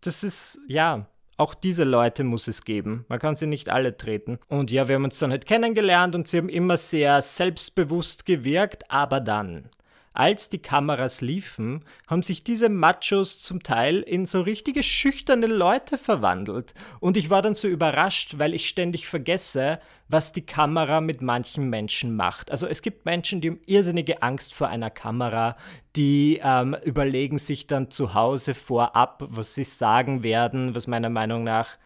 Das 0.00 0.22
ist, 0.22 0.60
ja, 0.68 1.08
auch 1.42 1.54
diese 1.54 1.82
Leute 1.82 2.22
muss 2.22 2.46
es 2.46 2.64
geben. 2.64 3.04
Man 3.08 3.18
kann 3.18 3.34
sie 3.34 3.46
nicht 3.46 3.68
alle 3.68 3.96
treten. 3.96 4.38
Und 4.48 4.70
ja, 4.70 4.86
wir 4.86 4.94
haben 4.94 5.04
uns 5.04 5.18
dann 5.18 5.32
halt 5.32 5.44
kennengelernt 5.44 6.14
und 6.14 6.28
sie 6.28 6.38
haben 6.38 6.48
immer 6.48 6.76
sehr 6.76 7.20
selbstbewusst 7.20 8.26
gewirkt, 8.26 8.88
aber 8.90 9.18
dann 9.20 9.68
als 10.14 10.48
die 10.48 10.58
Kameras 10.58 11.20
liefen, 11.20 11.84
haben 12.06 12.22
sich 12.22 12.44
diese 12.44 12.68
Machos 12.68 13.42
zum 13.42 13.62
Teil 13.62 14.00
in 14.00 14.26
so 14.26 14.40
richtige 14.40 14.82
schüchterne 14.82 15.46
Leute 15.46 15.98
verwandelt. 15.98 16.74
Und 17.00 17.16
ich 17.16 17.30
war 17.30 17.42
dann 17.42 17.54
so 17.54 17.68
überrascht, 17.68 18.34
weil 18.38 18.54
ich 18.54 18.68
ständig 18.68 19.06
vergesse, 19.06 19.80
was 20.08 20.32
die 20.32 20.44
Kamera 20.44 21.00
mit 21.00 21.22
manchen 21.22 21.70
Menschen 21.70 22.14
macht. 22.14 22.50
Also 22.50 22.66
es 22.66 22.82
gibt 22.82 23.06
Menschen, 23.06 23.40
die 23.40 23.50
haben 23.50 23.60
irrsinnige 23.66 24.22
Angst 24.22 24.54
vor 24.54 24.68
einer 24.68 24.90
Kamera, 24.90 25.56
die 25.96 26.40
ähm, 26.42 26.76
überlegen 26.84 27.38
sich 27.38 27.66
dann 27.66 27.90
zu 27.90 28.14
Hause 28.14 28.54
vorab, 28.54 29.24
was 29.28 29.54
sie 29.54 29.64
sagen 29.64 30.22
werden, 30.22 30.74
was 30.74 30.86
meiner 30.86 31.10
Meinung 31.10 31.44
nach 31.44 31.78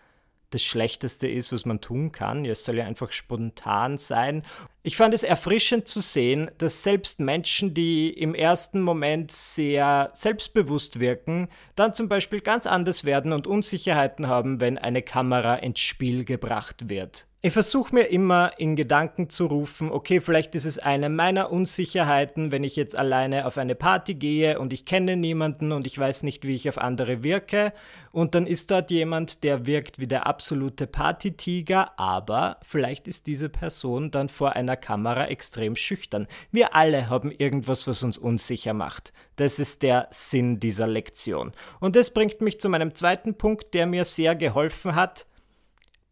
das 0.50 0.64
Schlechteste 0.64 1.28
ist, 1.28 1.52
was 1.52 1.64
man 1.64 1.80
tun 1.80 2.12
kann. 2.12 2.44
Es 2.44 2.64
soll 2.64 2.76
ja 2.76 2.86
einfach 2.86 3.12
spontan 3.12 3.98
sein. 3.98 4.42
Ich 4.86 4.96
fand 4.96 5.14
es 5.14 5.24
erfrischend 5.24 5.88
zu 5.88 6.00
sehen, 6.00 6.48
dass 6.58 6.84
selbst 6.84 7.18
Menschen, 7.18 7.74
die 7.74 8.08
im 8.08 8.36
ersten 8.36 8.80
Moment 8.80 9.32
sehr 9.32 10.10
selbstbewusst 10.12 11.00
wirken, 11.00 11.48
dann 11.74 11.92
zum 11.92 12.08
Beispiel 12.08 12.40
ganz 12.40 12.68
anders 12.68 13.04
werden 13.04 13.32
und 13.32 13.48
Unsicherheiten 13.48 14.28
haben, 14.28 14.60
wenn 14.60 14.78
eine 14.78 15.02
Kamera 15.02 15.56
ins 15.56 15.80
Spiel 15.80 16.24
gebracht 16.24 16.88
wird. 16.88 17.26
Ich 17.46 17.52
versuche 17.52 17.94
mir 17.94 18.08
immer 18.08 18.58
in 18.58 18.74
Gedanken 18.74 19.30
zu 19.30 19.46
rufen, 19.46 19.92
okay, 19.92 20.20
vielleicht 20.20 20.56
ist 20.56 20.64
es 20.64 20.80
eine 20.80 21.08
meiner 21.08 21.52
Unsicherheiten, 21.52 22.50
wenn 22.50 22.64
ich 22.64 22.74
jetzt 22.74 22.96
alleine 22.96 23.46
auf 23.46 23.56
eine 23.56 23.76
Party 23.76 24.14
gehe 24.14 24.58
und 24.58 24.72
ich 24.72 24.84
kenne 24.84 25.14
niemanden 25.14 25.70
und 25.70 25.86
ich 25.86 25.96
weiß 25.96 26.24
nicht, 26.24 26.44
wie 26.44 26.56
ich 26.56 26.68
auf 26.68 26.76
andere 26.76 27.22
wirke. 27.22 27.72
Und 28.10 28.34
dann 28.34 28.48
ist 28.48 28.72
dort 28.72 28.90
jemand, 28.90 29.44
der 29.44 29.64
wirkt 29.64 30.00
wie 30.00 30.08
der 30.08 30.26
absolute 30.26 30.88
Partytiger, 30.88 31.96
aber 32.00 32.58
vielleicht 32.64 33.06
ist 33.06 33.28
diese 33.28 33.48
Person 33.48 34.10
dann 34.10 34.28
vor 34.28 34.54
einer 34.54 34.76
Kamera 34.76 35.28
extrem 35.28 35.76
schüchtern. 35.76 36.26
Wir 36.50 36.74
alle 36.74 37.08
haben 37.08 37.30
irgendwas, 37.30 37.86
was 37.86 38.02
uns 38.02 38.18
unsicher 38.18 38.74
macht. 38.74 39.12
Das 39.36 39.60
ist 39.60 39.84
der 39.84 40.08
Sinn 40.10 40.58
dieser 40.58 40.88
Lektion. 40.88 41.52
Und 41.78 41.94
das 41.94 42.10
bringt 42.10 42.40
mich 42.40 42.58
zu 42.58 42.68
meinem 42.68 42.96
zweiten 42.96 43.38
Punkt, 43.38 43.72
der 43.72 43.86
mir 43.86 44.04
sehr 44.04 44.34
geholfen 44.34 44.96
hat. 44.96 45.26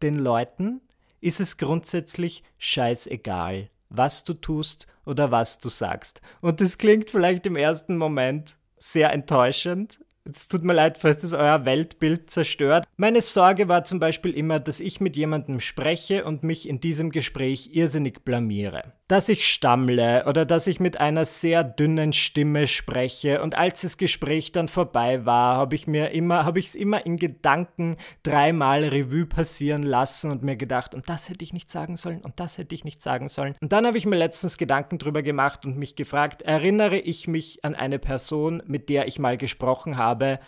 Den 0.01 0.17
Leuten 0.17 0.79
ist 1.21 1.39
es 1.39 1.57
grundsätzlich 1.57 2.43
scheißegal, 2.57 3.69
was 3.89 4.23
du 4.23 4.33
tust 4.33 4.87
oder 5.05 5.31
was 5.31 5.59
du 5.59 5.69
sagst. 5.69 6.21
Und 6.41 6.61
das 6.61 6.77
klingt 6.77 7.09
vielleicht 7.09 7.45
im 7.45 7.55
ersten 7.55 7.97
Moment 7.97 8.55
sehr 8.77 9.13
enttäuschend, 9.13 9.99
es 10.27 10.47
tut 10.47 10.63
mir 10.63 10.73
leid, 10.73 10.97
falls 10.97 11.19
das 11.19 11.33
euer 11.33 11.65
Weltbild 11.65 12.31
zerstört. 12.31 12.87
Meine 12.97 13.21
Sorge 13.21 13.67
war 13.67 13.83
zum 13.83 13.99
Beispiel 13.99 14.31
immer, 14.31 14.59
dass 14.59 14.79
ich 14.79 14.99
mit 14.99 15.15
jemandem 15.15 15.59
spreche 15.59 16.25
und 16.25 16.43
mich 16.43 16.67
in 16.67 16.79
diesem 16.79 17.11
Gespräch 17.11 17.69
irrsinnig 17.73 18.25
blamiere. 18.25 18.93
Dass 19.07 19.29
ich 19.29 19.47
stammle 19.47 20.25
oder 20.25 20.47
dass 20.47 20.65
ich 20.65 20.79
mit 20.79 20.99
einer 20.99 21.25
sehr 21.25 21.63
dünnen 21.63 22.11
Stimme 22.11 22.67
spreche 22.67 23.43
und 23.43 23.55
als 23.55 23.81
das 23.81 23.97
Gespräch 23.97 24.51
dann 24.51 24.67
vorbei 24.67 25.27
war, 25.27 25.57
habe 25.57 25.75
ich 25.75 25.85
mir 25.85 26.09
immer, 26.09 26.43
habe 26.43 26.57
ich 26.57 26.65
es 26.65 26.75
immer 26.75 27.05
in 27.05 27.17
Gedanken 27.17 27.97
dreimal 28.23 28.83
Revue 28.83 29.27
passieren 29.27 29.83
lassen 29.83 30.31
und 30.31 30.41
mir 30.41 30.55
gedacht, 30.55 30.95
und 30.95 31.07
das 31.07 31.29
hätte 31.29 31.43
ich 31.43 31.53
nicht 31.53 31.69
sagen 31.69 31.97
sollen 31.97 32.21
und 32.21 32.39
das 32.39 32.57
hätte 32.57 32.73
ich 32.73 32.83
nicht 32.83 32.99
sagen 32.99 33.27
sollen. 33.27 33.53
Und 33.61 33.73
dann 33.73 33.85
habe 33.85 33.99
ich 33.99 34.07
mir 34.07 34.15
letztens 34.15 34.57
Gedanken 34.57 34.97
drüber 34.97 35.21
gemacht 35.21 35.67
und 35.67 35.77
mich 35.77 35.95
gefragt, 35.95 36.41
erinnere 36.41 36.97
ich 36.97 37.27
mich 37.27 37.63
an 37.63 37.75
eine 37.75 37.99
Person, 37.99 38.63
mit 38.65 38.89
der 38.89 39.07
ich 39.07 39.19
mal 39.19 39.37
gesprochen 39.37 39.97
habe, 39.97 40.39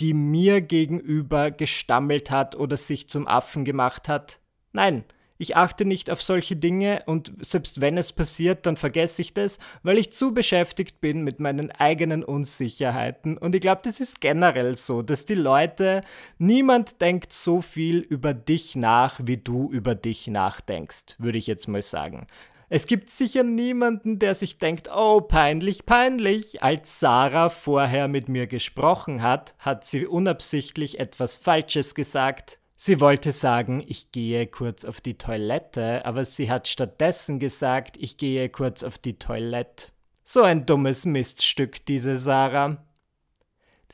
die 0.00 0.14
mir 0.14 0.62
gegenüber 0.62 1.50
gestammelt 1.50 2.30
hat 2.30 2.54
oder 2.54 2.78
sich 2.78 3.10
zum 3.10 3.28
Affen 3.28 3.66
gemacht 3.66 4.08
hat. 4.08 4.40
Nein, 4.72 5.04
ich 5.38 5.56
achte 5.56 5.84
nicht 5.84 6.10
auf 6.10 6.22
solche 6.22 6.56
Dinge 6.56 7.02
und 7.06 7.32
selbst 7.40 7.80
wenn 7.80 7.98
es 7.98 8.12
passiert, 8.12 8.66
dann 8.66 8.76
vergesse 8.76 9.22
ich 9.22 9.34
das, 9.34 9.58
weil 9.82 9.98
ich 9.98 10.12
zu 10.12 10.32
beschäftigt 10.32 11.00
bin 11.00 11.22
mit 11.22 11.40
meinen 11.40 11.70
eigenen 11.70 12.24
Unsicherheiten. 12.24 13.36
Und 13.36 13.54
ich 13.54 13.60
glaube, 13.60 13.82
das 13.84 14.00
ist 14.00 14.20
generell 14.20 14.76
so, 14.76 15.02
dass 15.02 15.26
die 15.26 15.34
Leute, 15.34 16.02
niemand 16.38 17.00
denkt 17.00 17.32
so 17.32 17.62
viel 17.62 17.98
über 17.98 18.34
dich 18.34 18.76
nach, 18.76 19.20
wie 19.22 19.36
du 19.36 19.70
über 19.70 19.94
dich 19.94 20.26
nachdenkst, 20.26 21.16
würde 21.18 21.38
ich 21.38 21.46
jetzt 21.46 21.68
mal 21.68 21.82
sagen. 21.82 22.26
Es 22.68 22.88
gibt 22.88 23.10
sicher 23.10 23.44
niemanden, 23.44 24.18
der 24.18 24.34
sich 24.34 24.58
denkt, 24.58 24.90
oh, 24.92 25.20
peinlich, 25.20 25.86
peinlich. 25.86 26.64
Als 26.64 26.98
Sarah 26.98 27.48
vorher 27.48 28.08
mit 28.08 28.28
mir 28.28 28.48
gesprochen 28.48 29.22
hat, 29.22 29.54
hat 29.60 29.84
sie 29.84 30.04
unabsichtlich 30.04 30.98
etwas 30.98 31.36
Falsches 31.36 31.94
gesagt. 31.94 32.58
Sie 32.78 33.00
wollte 33.00 33.32
sagen, 33.32 33.82
ich 33.86 34.12
gehe 34.12 34.46
kurz 34.46 34.84
auf 34.84 35.00
die 35.00 35.16
Toilette, 35.16 36.04
aber 36.04 36.26
sie 36.26 36.50
hat 36.50 36.68
stattdessen 36.68 37.40
gesagt, 37.40 37.96
ich 37.98 38.18
gehe 38.18 38.50
kurz 38.50 38.82
auf 38.82 38.98
die 38.98 39.18
Toilette. 39.18 39.92
So 40.22 40.42
ein 40.42 40.66
dummes 40.66 41.06
Miststück, 41.06 41.86
diese 41.86 42.18
Sarah. 42.18 42.85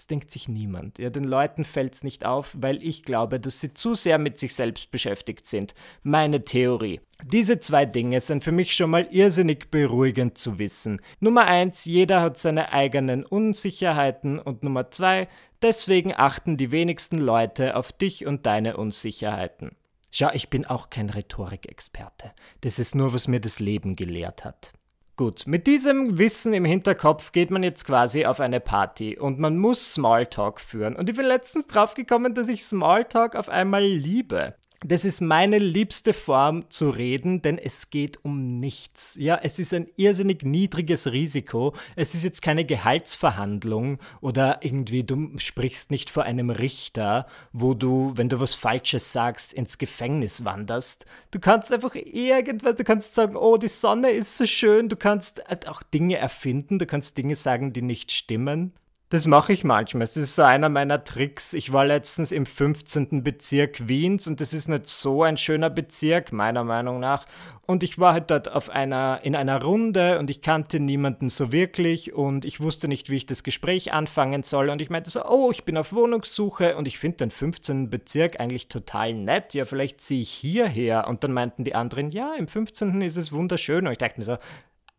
Das 0.03 0.09
denkt 0.09 0.33
sich 0.33 0.49
niemand. 0.49 0.99
Ja, 0.99 1.11
den 1.11 1.23
Leuten 1.23 1.65
fällt's 1.65 2.03
nicht 2.03 2.27
auf, 2.27 2.57
weil 2.59 2.83
ich 2.83 3.05
glaube, 3.05 3.39
dass 3.39 3.61
sie 3.61 3.73
zu 3.73 3.95
sehr 3.95 4.19
mit 4.19 4.37
sich 4.37 4.53
selbst 4.53 4.91
beschäftigt 4.91 5.47
sind. 5.47 5.77
Meine 6.03 6.45
Theorie. 6.45 7.01
Diese 7.23 7.61
zwei 7.61 7.85
Dinge 7.85 8.21
sind 8.21 8.43
für 8.43 8.51
mich 8.51 8.75
schon 8.75 8.91
mal 8.91 9.07
irrsinnig 9.13 9.71
beruhigend 9.71 10.37
zu 10.37 10.59
wissen. 10.59 11.01
Nummer 11.21 11.45
eins, 11.45 11.85
jeder 11.85 12.21
hat 12.21 12.37
seine 12.37 12.73
eigenen 12.73 13.25
Unsicherheiten 13.25 14.41
und 14.41 14.65
Nummer 14.65 14.91
zwei, 14.91 15.29
deswegen 15.63 16.13
achten 16.17 16.57
die 16.57 16.73
wenigsten 16.73 17.19
Leute 17.19 17.77
auf 17.77 17.93
dich 17.93 18.27
und 18.27 18.45
deine 18.45 18.79
Unsicherheiten. 18.79 19.71
Schau, 20.11 20.31
ich 20.33 20.51
bin 20.51 20.67
auch 20.67 20.91
kein 20.91 21.11
Rhetorikexperte. 21.11 22.33
Das 22.63 22.81
ist 22.81 22.97
nur, 22.97 23.15
was 23.15 23.29
mir 23.29 23.41
das 23.41 23.61
Leben 23.61 23.95
gelehrt 23.95 24.45
hat. 24.45 24.73
Gut, 25.17 25.47
mit 25.47 25.67
diesem 25.67 26.17
Wissen 26.17 26.55
im 26.55 26.65
Hinterkopf 26.65 27.33
geht 27.33 27.51
man 27.51 27.63
jetzt 27.63 27.85
quasi 27.85 28.25
auf 28.25 28.41
eine 28.41 28.61
Party 28.61 29.19
und 29.19 29.39
man 29.39 29.59
muss 29.59 29.93
Smalltalk 29.93 30.59
führen. 30.59 30.97
Und 30.97 31.11
ich 31.11 31.17
bin 31.17 31.27
letztens 31.27 31.67
draufgekommen, 31.67 32.35
dass 32.35 32.49
ich 32.49 32.65
Smalltalk 32.65 33.37
auf 33.37 33.51
einmal 33.51 33.85
liebe. 33.85 34.55
Das 34.85 35.05
ist 35.05 35.21
meine 35.21 35.59
liebste 35.59 36.13
Form 36.13 36.69
zu 36.69 36.91
reden, 36.91 37.41
denn 37.41 37.57
es 37.57 37.91
geht 37.91 38.25
um 38.25 38.59
nichts. 38.59 39.17
Ja, 39.17 39.39
es 39.41 39.61
ist 39.61 39.73
ein 39.73 39.87
irrsinnig 39.97 40.43
niedriges 40.43 41.13
Risiko. 41.13 41.73
Es 41.95 42.15
ist 42.15 42.25
jetzt 42.25 42.43
keine 42.43 42.65
Gehaltsverhandlung 42.65 43.99
oder 44.21 44.59
irgendwie 44.63 45.05
du 45.05 45.39
sprichst 45.39 45.93
nicht 45.93 46.11
vor 46.11 46.25
einem 46.25 46.51
Richter, 46.51 47.27
wo 47.53 47.75
du, 47.75 48.13
wenn 48.17 48.29
du 48.29 48.41
was 48.41 48.57
Falsches 48.57 49.13
sagst, 49.13 49.53
ins 49.53 49.79
Gefängnis 49.79 50.45
wanderst. 50.45 51.07
Du 51.31 51.39
kannst 51.39 51.73
einfach 51.73 51.95
irgendwas, 51.95 52.75
du 52.75 52.83
kannst 52.83 53.15
sagen, 53.15 53.37
oh, 53.37 53.59
die 53.59 53.69
Sonne 53.69 54.11
ist 54.11 54.37
so 54.37 54.47
schön. 54.47 54.89
Du 54.89 54.97
kannst 54.97 55.49
auch 55.69 55.85
Dinge 55.85 56.17
erfinden, 56.17 56.81
du 56.81 56.87
kannst 56.87 57.17
Dinge 57.17 57.37
sagen, 57.37 57.73
die 57.73 57.83
nicht 57.83 58.11
stimmen. 58.11 58.73
Das 59.13 59.27
mache 59.27 59.53
ich 59.53 59.63
manchmal. 59.63 60.05
Das 60.05 60.17
ist 60.17 60.37
so 60.37 60.43
einer 60.43 60.71
meiner 60.71 61.05
Tricks. 61.05 61.53
Ich 61.53 61.71
war 61.71 61.85
letztens 61.85 62.33
im 62.33 62.47
15. 62.47 63.23
Bezirk 63.23 63.87
Wiens 63.87 64.27
und 64.27 64.41
das 64.41 64.55
ist 64.55 64.69
nicht 64.69 64.87
so 64.87 65.23
ein 65.23 65.37
schöner 65.37 65.69
Bezirk, 65.69 66.33
meiner 66.33 66.65
Meinung 66.65 66.99
nach. 66.99 67.27
Und 67.67 67.83
ich 67.83 67.99
war 67.99 68.15
halt 68.15 68.31
dort 68.31 68.51
auf 68.51 68.71
einer, 68.71 69.21
in 69.23 69.37
einer 69.37 69.63
Runde 69.63 70.19
und 70.19 70.31
ich 70.31 70.41
kannte 70.41 70.81
niemanden 70.81 71.29
so 71.29 71.53
wirklich 71.53 72.15
und 72.15 72.47
ich 72.47 72.63
wusste 72.63 72.89
nicht, 72.89 73.11
wie 73.11 73.17
ich 73.17 73.27
das 73.27 73.43
Gespräch 73.43 73.93
anfangen 73.93 74.45
soll. 74.45 74.71
Und 74.71 74.81
ich 74.81 74.89
meinte 74.89 75.11
so, 75.11 75.23
oh, 75.27 75.51
ich 75.51 75.65
bin 75.65 75.77
auf 75.77 75.93
Wohnungssuche 75.93 76.75
und 76.77 76.89
ich 76.89 76.99
finde 76.99 77.19
den 77.19 77.31
15. 77.31 77.91
Bezirk 77.91 78.41
eigentlich 78.41 78.69
total 78.69 79.13
nett. 79.13 79.53
Ja, 79.53 79.67
vielleicht 79.67 80.01
ziehe 80.01 80.23
ich 80.23 80.31
hierher. 80.31 81.07
Und 81.07 81.23
dann 81.23 81.35
meinten 81.35 81.65
die 81.65 81.75
anderen, 81.75 82.13
ja, 82.13 82.33
im 82.33 82.49
15. 82.49 83.03
ist 83.03 83.19
es 83.19 83.31
wunderschön. 83.31 83.87
Und 83.87 83.93
ich 83.93 83.99
dachte 83.99 84.19
mir 84.19 84.25
so, 84.25 84.39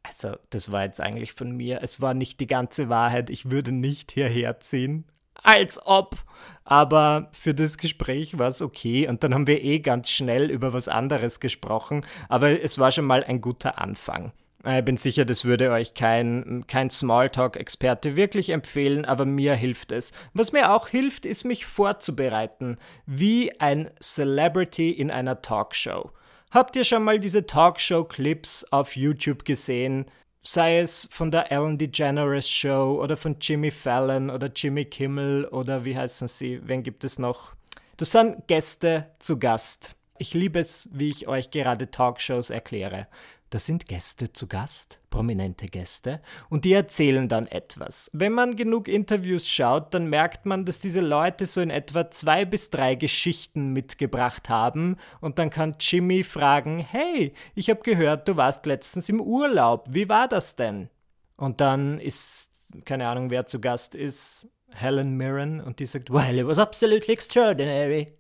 also, 0.04 0.36
das 0.50 0.72
war 0.72 0.84
jetzt 0.84 1.02
eigentlich 1.02 1.34
von 1.34 1.52
mir. 1.52 1.80
Es 1.82 2.02
war 2.02 2.14
nicht 2.14 2.40
die 2.40 2.48
ganze 2.48 2.90
Wahrheit. 2.90 3.30
Ich 3.30 3.50
würde 3.50 3.72
nicht 3.72 4.12
hierher 4.12 4.60
ziehen. 4.60 5.06
Als 5.42 5.80
ob. 5.86 6.18
Aber 6.66 7.30
für 7.32 7.54
das 7.54 7.78
Gespräch 7.78 8.38
war 8.38 8.50
es 8.50 8.62
okay. 8.62 9.08
Und 9.08 9.24
dann 9.24 9.34
haben 9.34 9.48
wir 9.48 9.64
eh 9.64 9.80
ganz 9.80 10.10
schnell 10.10 10.52
über 10.52 10.74
was 10.74 10.88
anderes 10.88 11.40
gesprochen. 11.40 12.06
Aber 12.30 12.62
es 12.62 12.78
war 12.80 12.92
schon 12.92 13.06
mal 13.06 13.24
ein 13.24 13.42
guter 13.42 13.80
Anfang. 13.80 14.34
Ich 14.66 14.86
bin 14.86 14.96
sicher, 14.96 15.26
das 15.26 15.44
würde 15.44 15.72
euch 15.72 15.94
kein, 15.94 16.64
kein 16.68 16.90
Smalltalk-Experte 16.90 18.16
wirklich 18.16 18.50
empfehlen, 18.50 19.04
aber 19.04 19.26
mir 19.26 19.56
hilft 19.56 19.92
es. 19.92 20.14
Was 20.34 20.54
mir 20.54 20.74
auch 20.74 20.88
hilft, 20.88 21.26
ist 21.26 21.44
mich 21.44 21.66
vorzubereiten, 21.66 22.78
wie 23.06 23.60
ein 23.60 23.92
Celebrity 24.02 24.92
in 24.92 25.12
einer 25.12 25.42
Talkshow. 25.42 26.12
Habt 26.54 26.76
ihr 26.76 26.84
schon 26.84 27.04
mal 27.04 27.20
diese 27.20 27.48
Talkshow-Clips 27.48 28.66
auf 28.66 28.96
YouTube 28.96 29.44
gesehen? 29.44 30.06
Sei 30.44 30.78
es 30.78 31.08
von 31.10 31.32
der 31.32 31.52
Ellen 31.52 31.80
DeGeneres 31.80 32.48
Show 32.48 33.02
oder 33.02 33.18
von 33.18 33.38
Jimmy 33.42 33.72
Fallon 33.72 34.30
oder 34.30 34.52
Jimmy 34.56 34.86
Kimmel 34.86 35.46
oder 35.46 35.84
wie 35.84 35.98
heißen 35.98 36.28
sie? 36.28 36.62
Wen 36.64 36.84
gibt 36.84 37.04
es 37.06 37.18
noch? 37.18 37.56
Das 37.98 38.12
sind 38.12 38.48
Gäste 38.48 39.10
zu 39.18 39.40
Gast. 39.40 39.96
Ich 40.20 40.36
liebe 40.36 40.60
es, 40.60 40.90
wie 40.94 41.10
ich 41.10 41.28
euch 41.28 41.50
gerade 41.50 41.90
Talkshows 41.90 42.52
erkläre. 42.52 43.08
Da 43.54 43.60
sind 43.60 43.86
Gäste 43.86 44.34
zu 44.34 44.48
Gast, 44.48 45.00
prominente 45.12 45.68
Gäste, 45.68 46.24
und 46.50 46.66
die 46.66 46.74
erzählen 46.74 47.30
dann 47.30 47.46
etwas. 47.46 48.10
Wenn 48.12 48.32
man 48.32 48.56
genug 48.56 48.88
Interviews 48.88 49.48
schaut, 49.48 49.94
dann 49.94 50.08
merkt 50.08 50.48
man, 50.48 50.66
dass 50.66 50.80
diese 50.80 51.02
Leute 51.02 51.46
so 51.46 51.62
in 51.62 51.70
etwa 51.70 52.10
zwei 52.10 52.46
bis 52.46 52.72
drei 52.72 52.96
Geschichten 52.96 53.72
mitgebracht 53.72 54.50
haben, 54.50 54.98
und 55.22 55.38
dann 55.38 55.52
kann 55.52 55.76
Jimmy 55.80 56.24
fragen, 56.24 56.80
hey, 56.80 57.36
ich 57.54 57.70
habe 57.70 57.84
gehört, 57.84 58.28
du 58.28 58.38
warst 58.38 58.66
letztens 58.66 59.08
im 59.08 59.22
Urlaub, 59.22 59.86
wie 59.92 60.10
war 60.10 60.28
das 60.28 60.56
denn? 60.56 60.90
Und 61.38 61.62
dann 61.62 62.00
ist, 62.00 62.50
keine 62.86 63.08
Ahnung, 63.08 63.30
wer 63.30 63.46
zu 63.46 63.62
Gast 63.62 63.94
ist, 63.94 64.48
Helen 64.72 65.16
Mirren, 65.16 65.62
und 65.62 65.78
die 65.78 65.86
sagt, 65.86 66.10
well, 66.10 66.40
it 66.40 66.48
was 66.48 66.58
absolutely 66.58 67.14
extraordinary. 67.14 68.16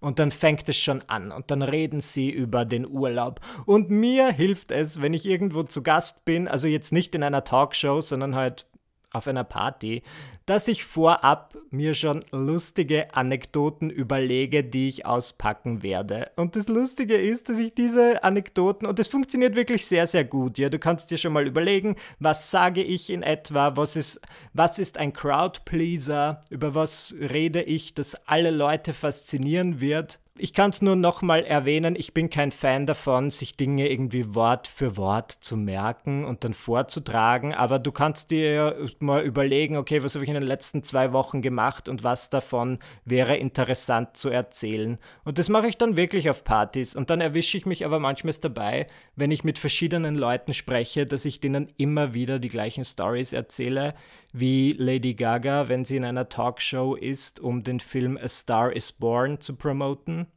Und 0.00 0.18
dann 0.18 0.30
fängt 0.30 0.68
es 0.68 0.78
schon 0.78 1.02
an. 1.06 1.30
Und 1.30 1.50
dann 1.50 1.62
reden 1.62 2.00
sie 2.00 2.30
über 2.30 2.64
den 2.64 2.86
Urlaub. 2.86 3.40
Und 3.66 3.90
mir 3.90 4.32
hilft 4.32 4.70
es, 4.70 5.02
wenn 5.02 5.12
ich 5.12 5.26
irgendwo 5.26 5.62
zu 5.62 5.82
Gast 5.82 6.24
bin, 6.24 6.48
also 6.48 6.68
jetzt 6.68 6.92
nicht 6.92 7.14
in 7.14 7.22
einer 7.22 7.44
Talkshow, 7.44 8.00
sondern 8.00 8.34
halt 8.34 8.66
auf 9.12 9.26
einer 9.26 9.44
Party, 9.44 10.02
dass 10.50 10.66
ich 10.66 10.84
vorab 10.84 11.56
mir 11.70 11.94
schon 11.94 12.24
lustige 12.32 13.14
Anekdoten 13.14 13.88
überlege, 13.88 14.64
die 14.64 14.88
ich 14.88 15.06
auspacken 15.06 15.84
werde. 15.84 16.32
Und 16.34 16.56
das 16.56 16.66
Lustige 16.66 17.14
ist, 17.14 17.48
dass 17.48 17.60
ich 17.60 17.72
diese 17.72 18.24
Anekdoten, 18.24 18.88
und 18.88 18.98
das 18.98 19.06
funktioniert 19.06 19.54
wirklich 19.54 19.86
sehr, 19.86 20.08
sehr 20.08 20.24
gut, 20.24 20.58
ja, 20.58 20.68
du 20.68 20.80
kannst 20.80 21.12
dir 21.12 21.18
schon 21.18 21.34
mal 21.34 21.46
überlegen, 21.46 21.94
was 22.18 22.50
sage 22.50 22.82
ich 22.82 23.10
in 23.10 23.22
etwa, 23.22 23.76
was 23.76 23.94
ist, 23.94 24.20
was 24.52 24.80
ist 24.80 24.98
ein 24.98 25.12
Crowdpleaser, 25.12 26.40
über 26.50 26.74
was 26.74 27.14
rede 27.20 27.62
ich, 27.62 27.94
das 27.94 28.16
alle 28.26 28.50
Leute 28.50 28.92
faszinieren 28.92 29.80
wird 29.80 30.18
ich 30.42 30.54
kann 30.54 30.70
es 30.70 30.80
nur 30.80 30.96
nochmal 30.96 31.44
erwähnen, 31.44 31.94
ich 31.96 32.14
bin 32.14 32.30
kein 32.30 32.50
Fan 32.50 32.86
davon, 32.86 33.28
sich 33.28 33.56
Dinge 33.58 33.90
irgendwie 33.90 34.34
Wort 34.34 34.68
für 34.68 34.96
Wort 34.96 35.32
zu 35.32 35.54
merken 35.54 36.24
und 36.24 36.44
dann 36.44 36.54
vorzutragen, 36.54 37.52
aber 37.52 37.78
du 37.78 37.92
kannst 37.92 38.30
dir 38.30 38.88
mal 39.00 39.22
überlegen, 39.22 39.76
okay, 39.76 40.02
was 40.02 40.14
habe 40.14 40.24
ich 40.24 40.30
in 40.30 40.34
den 40.34 40.42
letzten 40.42 40.82
zwei 40.82 41.12
Wochen 41.12 41.42
gemacht 41.42 41.90
und 41.90 42.04
was 42.04 42.30
davon 42.30 42.78
wäre 43.04 43.36
interessant 43.36 44.16
zu 44.16 44.30
erzählen. 44.30 44.98
Und 45.24 45.38
das 45.38 45.50
mache 45.50 45.68
ich 45.68 45.76
dann 45.76 45.96
wirklich 45.96 46.30
auf 46.30 46.42
Partys 46.42 46.96
und 46.96 47.10
dann 47.10 47.20
erwische 47.20 47.58
ich 47.58 47.66
mich 47.66 47.84
aber 47.84 48.00
manchmal 48.00 48.30
dabei, 48.40 48.86
wenn 49.16 49.32
ich 49.32 49.44
mit 49.44 49.58
verschiedenen 49.58 50.14
Leuten 50.14 50.54
spreche, 50.54 51.04
dass 51.04 51.26
ich 51.26 51.40
denen 51.40 51.70
immer 51.76 52.14
wieder 52.14 52.38
die 52.38 52.48
gleichen 52.48 52.84
Stories 52.84 53.32
erzähle, 53.34 53.94
wie 54.32 54.72
Lady 54.72 55.14
Gaga, 55.14 55.68
wenn 55.68 55.84
sie 55.84 55.96
in 55.96 56.04
einer 56.04 56.28
Talkshow 56.28 56.94
ist, 56.94 57.40
um 57.40 57.62
den 57.62 57.80
Film 57.80 58.16
A 58.16 58.28
Star 58.28 58.72
is 58.72 58.92
Born 58.92 59.40
zu 59.40 59.56
promoten. 59.56 60.29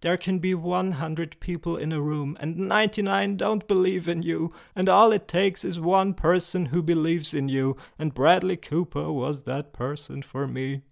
There 0.00 0.16
can 0.16 0.38
be 0.38 0.54
100 0.54 1.38
people 1.40 1.76
in 1.76 1.92
a 1.92 2.00
room 2.00 2.36
and 2.40 2.56
99 2.56 3.36
don't 3.36 3.68
believe 3.68 4.08
in 4.08 4.22
you, 4.22 4.52
and 4.74 4.88
all 4.88 5.12
it 5.12 5.28
takes 5.28 5.64
is 5.64 5.78
one 5.78 6.14
person 6.14 6.66
who 6.66 6.82
believes 6.82 7.34
in 7.34 7.48
you, 7.48 7.76
and 7.98 8.14
Bradley 8.14 8.56
Cooper 8.56 9.12
was 9.12 9.42
that 9.42 9.72
person 9.72 10.22
for 10.22 10.46
me. 10.46 10.82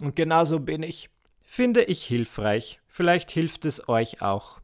Und 0.00 0.14
genauso 0.14 0.58
bin 0.58 0.82
ich. 0.84 1.08
Finde 1.40 1.82
ich 1.82 2.04
hilfreich. 2.04 2.80
Vielleicht 2.86 3.30
hilft 3.32 3.64
es 3.64 3.88
euch 3.88 4.22
auch. 4.22 4.60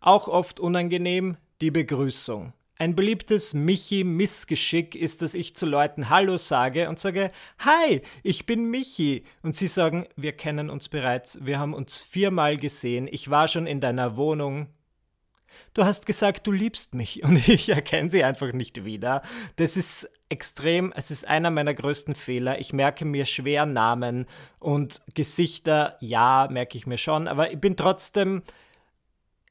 Auch 0.00 0.28
oft 0.28 0.60
unangenehm 0.60 1.36
die 1.60 1.70
Begrüßung. 1.70 2.52
Ein 2.80 2.94
beliebtes 2.94 3.54
Michi-Missgeschick 3.54 4.94
ist, 4.94 5.20
dass 5.20 5.34
ich 5.34 5.56
zu 5.56 5.66
Leuten 5.66 6.10
Hallo 6.10 6.36
sage 6.38 6.88
und 6.88 7.00
sage, 7.00 7.32
Hi, 7.58 8.02
ich 8.22 8.46
bin 8.46 8.70
Michi. 8.70 9.24
Und 9.42 9.56
sie 9.56 9.66
sagen, 9.66 10.06
wir 10.14 10.30
kennen 10.30 10.70
uns 10.70 10.88
bereits, 10.88 11.44
wir 11.44 11.58
haben 11.58 11.74
uns 11.74 11.98
viermal 11.98 12.56
gesehen, 12.56 13.08
ich 13.10 13.30
war 13.30 13.48
schon 13.48 13.66
in 13.66 13.80
deiner 13.80 14.16
Wohnung. 14.16 14.68
du 15.74 15.84
hast 15.84 16.06
gesagt, 16.06 16.46
du 16.46 16.52
liebst 16.52 16.94
mich 16.94 17.22
und 17.24 17.48
ich 17.48 17.68
erkenne 17.68 18.12
sie 18.12 18.22
einfach 18.22 18.52
nicht 18.52 18.84
wieder. 18.84 19.22
Das 19.56 19.76
ist 19.76 20.08
extrem, 20.28 20.92
es 20.94 21.10
ist 21.10 21.26
einer 21.26 21.50
meiner 21.50 21.74
größten 21.74 22.14
Fehler. 22.14 22.60
Ich 22.60 22.72
merke 22.72 23.04
mir 23.04 23.26
schwer 23.26 23.66
Namen 23.66 24.26
und 24.60 25.02
Gesichter, 25.16 25.96
ja, 25.98 26.46
merke 26.48 26.78
ich 26.78 26.86
mir 26.86 26.98
schon, 26.98 27.26
aber 27.26 27.50
ich 27.50 27.58
bin 27.58 27.76
trotzdem, 27.76 28.44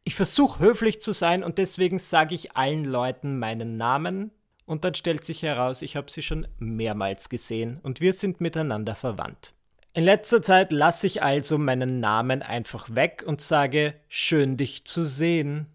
ich 0.08 0.16
versuche 0.16 0.60
höflich 0.60 1.02
zu 1.02 1.12
sein 1.12 1.44
und 1.44 1.58
deswegen 1.58 2.00
sage 2.00 2.34
ich 2.34 2.56
allen 2.56 2.86
Leuten 2.86 3.38
meinen 3.40 3.76
Namen 3.76 4.32
und 4.66 4.86
dann 4.86 4.96
stellt 4.96 5.26
sich 5.26 5.44
heraus, 5.44 5.82
ich 5.82 5.98
habe 5.98 6.10
sie 6.10 6.22
schon 6.22 6.48
mehrmals 6.60 7.28
gesehen 7.28 7.82
und 7.84 8.00
wir 8.00 8.14
sind 8.14 8.40
miteinander 8.40 8.96
verwandt. 8.96 9.54
In 9.92 10.06
letzter 10.06 10.42
Zeit 10.42 10.72
lasse 10.72 11.08
ich 11.08 11.24
also 11.24 11.58
meinen 11.58 12.00
Namen 12.00 12.42
einfach 12.42 12.96
weg 12.96 13.22
und 13.28 13.42
sage, 13.42 13.96
schön 14.08 14.56
dich 14.56 14.86
zu 14.86 15.04
sehen. 15.04 15.66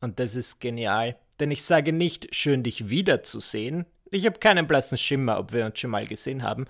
Und 0.00 0.18
das 0.18 0.34
ist 0.34 0.60
genial, 0.60 1.16
denn 1.38 1.52
ich 1.52 1.62
sage 1.62 1.92
nicht, 1.92 2.34
schön 2.34 2.64
dich 2.64 2.90
wiederzusehen. 2.90 3.86
Ich 4.10 4.26
habe 4.26 4.40
keinen 4.40 4.66
blassen 4.66 4.98
Schimmer, 4.98 5.38
ob 5.38 5.52
wir 5.52 5.64
uns 5.64 5.78
schon 5.78 5.90
mal 5.90 6.08
gesehen 6.08 6.42
haben, 6.42 6.66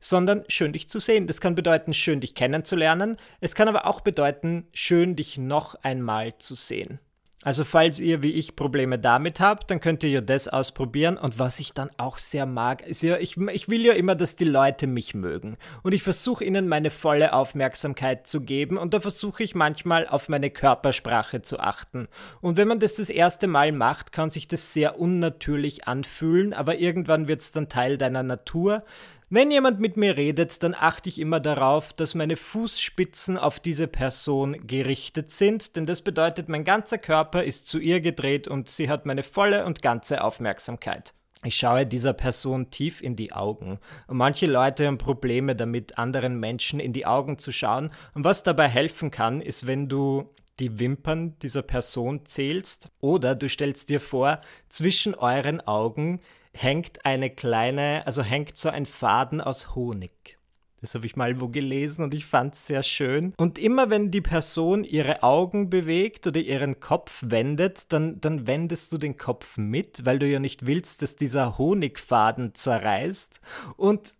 sondern 0.00 0.44
schön 0.48 0.72
dich 0.72 0.88
zu 0.88 0.98
sehen. 0.98 1.26
Das 1.26 1.40
kann 1.40 1.54
bedeuten, 1.54 1.94
schön 1.94 2.20
dich 2.20 2.34
kennenzulernen. 2.34 3.16
Es 3.40 3.54
kann 3.54 3.68
aber 3.68 3.86
auch 3.86 4.00
bedeuten, 4.00 4.66
schön 4.72 5.16
dich 5.16 5.38
noch 5.38 5.74
einmal 5.82 6.36
zu 6.38 6.54
sehen. 6.54 7.00
Also 7.44 7.64
falls 7.64 8.00
ihr 8.00 8.24
wie 8.24 8.32
ich 8.32 8.56
Probleme 8.56 8.98
damit 8.98 9.38
habt, 9.38 9.70
dann 9.70 9.80
könnt 9.80 10.02
ihr 10.02 10.10
ja 10.10 10.20
das 10.20 10.48
ausprobieren. 10.48 11.16
Und 11.16 11.38
was 11.38 11.60
ich 11.60 11.72
dann 11.72 11.88
auch 11.96 12.18
sehr 12.18 12.46
mag, 12.46 12.84
ist 12.84 13.02
ja, 13.02 13.16
ich, 13.16 13.36
ich 13.36 13.68
will 13.68 13.86
ja 13.86 13.92
immer, 13.92 14.16
dass 14.16 14.34
die 14.34 14.44
Leute 14.44 14.88
mich 14.88 15.14
mögen. 15.14 15.56
Und 15.84 15.92
ich 15.92 16.02
versuche 16.02 16.44
ihnen 16.44 16.66
meine 16.66 16.90
volle 16.90 17.32
Aufmerksamkeit 17.32 18.26
zu 18.26 18.40
geben. 18.40 18.76
Und 18.76 18.92
da 18.92 18.98
versuche 18.98 19.44
ich 19.44 19.54
manchmal 19.54 20.08
auf 20.08 20.28
meine 20.28 20.50
Körpersprache 20.50 21.40
zu 21.40 21.60
achten. 21.60 22.08
Und 22.40 22.56
wenn 22.56 22.66
man 22.66 22.80
das 22.80 22.96
das 22.96 23.08
erste 23.08 23.46
Mal 23.46 23.70
macht, 23.70 24.10
kann 24.10 24.30
sich 24.30 24.48
das 24.48 24.74
sehr 24.74 24.98
unnatürlich 24.98 25.86
anfühlen. 25.86 26.52
Aber 26.52 26.80
irgendwann 26.80 27.28
wird 27.28 27.40
es 27.40 27.52
dann 27.52 27.68
Teil 27.68 27.98
deiner 27.98 28.24
Natur. 28.24 28.82
Wenn 29.30 29.50
jemand 29.50 29.78
mit 29.78 29.98
mir 29.98 30.16
redet, 30.16 30.62
dann 30.62 30.74
achte 30.74 31.10
ich 31.10 31.18
immer 31.18 31.38
darauf, 31.38 31.92
dass 31.92 32.14
meine 32.14 32.36
Fußspitzen 32.36 33.36
auf 33.36 33.60
diese 33.60 33.86
Person 33.86 34.66
gerichtet 34.66 35.28
sind, 35.30 35.76
denn 35.76 35.84
das 35.84 36.00
bedeutet, 36.00 36.48
mein 36.48 36.64
ganzer 36.64 36.96
Körper 36.96 37.44
ist 37.44 37.68
zu 37.68 37.78
ihr 37.78 38.00
gedreht 38.00 38.48
und 38.48 38.70
sie 38.70 38.88
hat 38.88 39.04
meine 39.04 39.22
volle 39.22 39.66
und 39.66 39.82
ganze 39.82 40.24
Aufmerksamkeit. 40.24 41.12
Ich 41.44 41.56
schaue 41.56 41.86
dieser 41.86 42.14
Person 42.14 42.70
tief 42.70 43.02
in 43.02 43.16
die 43.16 43.32
Augen. 43.32 43.78
Und 44.06 44.16
manche 44.16 44.46
Leute 44.46 44.86
haben 44.86 44.96
Probleme 44.96 45.54
damit, 45.54 45.98
anderen 45.98 46.40
Menschen 46.40 46.80
in 46.80 46.94
die 46.94 47.04
Augen 47.04 47.38
zu 47.38 47.52
schauen. 47.52 47.90
Und 48.14 48.24
was 48.24 48.42
dabei 48.44 48.66
helfen 48.66 49.10
kann, 49.10 49.42
ist, 49.42 49.66
wenn 49.66 49.90
du 49.90 50.30
die 50.58 50.78
Wimpern 50.78 51.38
dieser 51.40 51.62
Person 51.62 52.24
zählst 52.24 52.90
oder 53.00 53.34
du 53.34 53.48
stellst 53.48 53.90
dir 53.90 54.00
vor, 54.00 54.40
zwischen 54.70 55.14
euren 55.14 55.60
Augen 55.60 56.20
hängt 56.52 57.04
eine 57.04 57.30
kleine, 57.30 58.02
also 58.06 58.22
hängt 58.22 58.56
so 58.56 58.68
ein 58.68 58.86
Faden 58.86 59.40
aus 59.40 59.74
Honig. 59.74 60.38
Das 60.80 60.94
habe 60.94 61.06
ich 61.06 61.16
mal 61.16 61.40
wo 61.40 61.48
gelesen 61.48 62.04
und 62.04 62.14
ich 62.14 62.24
fand 62.24 62.54
es 62.54 62.66
sehr 62.66 62.84
schön. 62.84 63.34
Und 63.36 63.58
immer 63.58 63.90
wenn 63.90 64.10
die 64.10 64.20
Person 64.20 64.84
ihre 64.84 65.22
Augen 65.24 65.70
bewegt 65.70 66.26
oder 66.26 66.40
ihren 66.40 66.78
Kopf 66.78 67.22
wendet, 67.26 67.92
dann, 67.92 68.20
dann 68.20 68.46
wendest 68.46 68.92
du 68.92 68.98
den 68.98 69.16
Kopf 69.16 69.56
mit, 69.56 70.06
weil 70.06 70.20
du 70.20 70.26
ja 70.26 70.38
nicht 70.38 70.66
willst, 70.66 71.02
dass 71.02 71.16
dieser 71.16 71.58
Honigfaden 71.58 72.54
zerreißt. 72.54 73.40
Und 73.76 74.14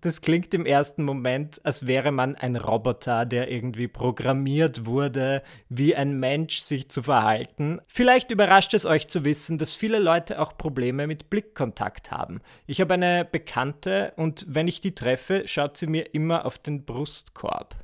das 0.00 0.20
klingt 0.20 0.52
im 0.54 0.66
ersten 0.66 1.04
Moment, 1.04 1.64
als 1.64 1.86
wäre 1.86 2.10
man 2.10 2.34
ein 2.34 2.56
Roboter, 2.56 3.24
der 3.24 3.50
irgendwie 3.50 3.88
programmiert 3.88 4.86
wurde, 4.86 5.42
wie 5.68 5.94
ein 5.94 6.18
Mensch 6.18 6.58
sich 6.58 6.88
zu 6.88 7.02
verhalten. 7.02 7.80
Vielleicht 7.86 8.30
überrascht 8.30 8.74
es 8.74 8.86
euch 8.86 9.08
zu 9.08 9.24
wissen, 9.24 9.56
dass 9.56 9.74
viele 9.74 10.00
Leute 10.00 10.40
auch 10.40 10.58
Probleme 10.58 11.06
mit 11.06 11.30
Blickkontakt 11.30 12.10
haben. 12.10 12.40
Ich 12.66 12.80
habe 12.80 12.94
eine 12.94 13.24
Bekannte 13.24 14.12
und 14.16 14.44
wenn 14.48 14.68
ich 14.68 14.80
die 14.80 14.94
treffe, 14.94 15.44
schaut 15.46 15.76
sie 15.76 15.86
mir 15.86 16.12
immer 16.12 16.44
auf 16.44 16.58
den 16.58 16.84
Brustkorb. 16.84 17.83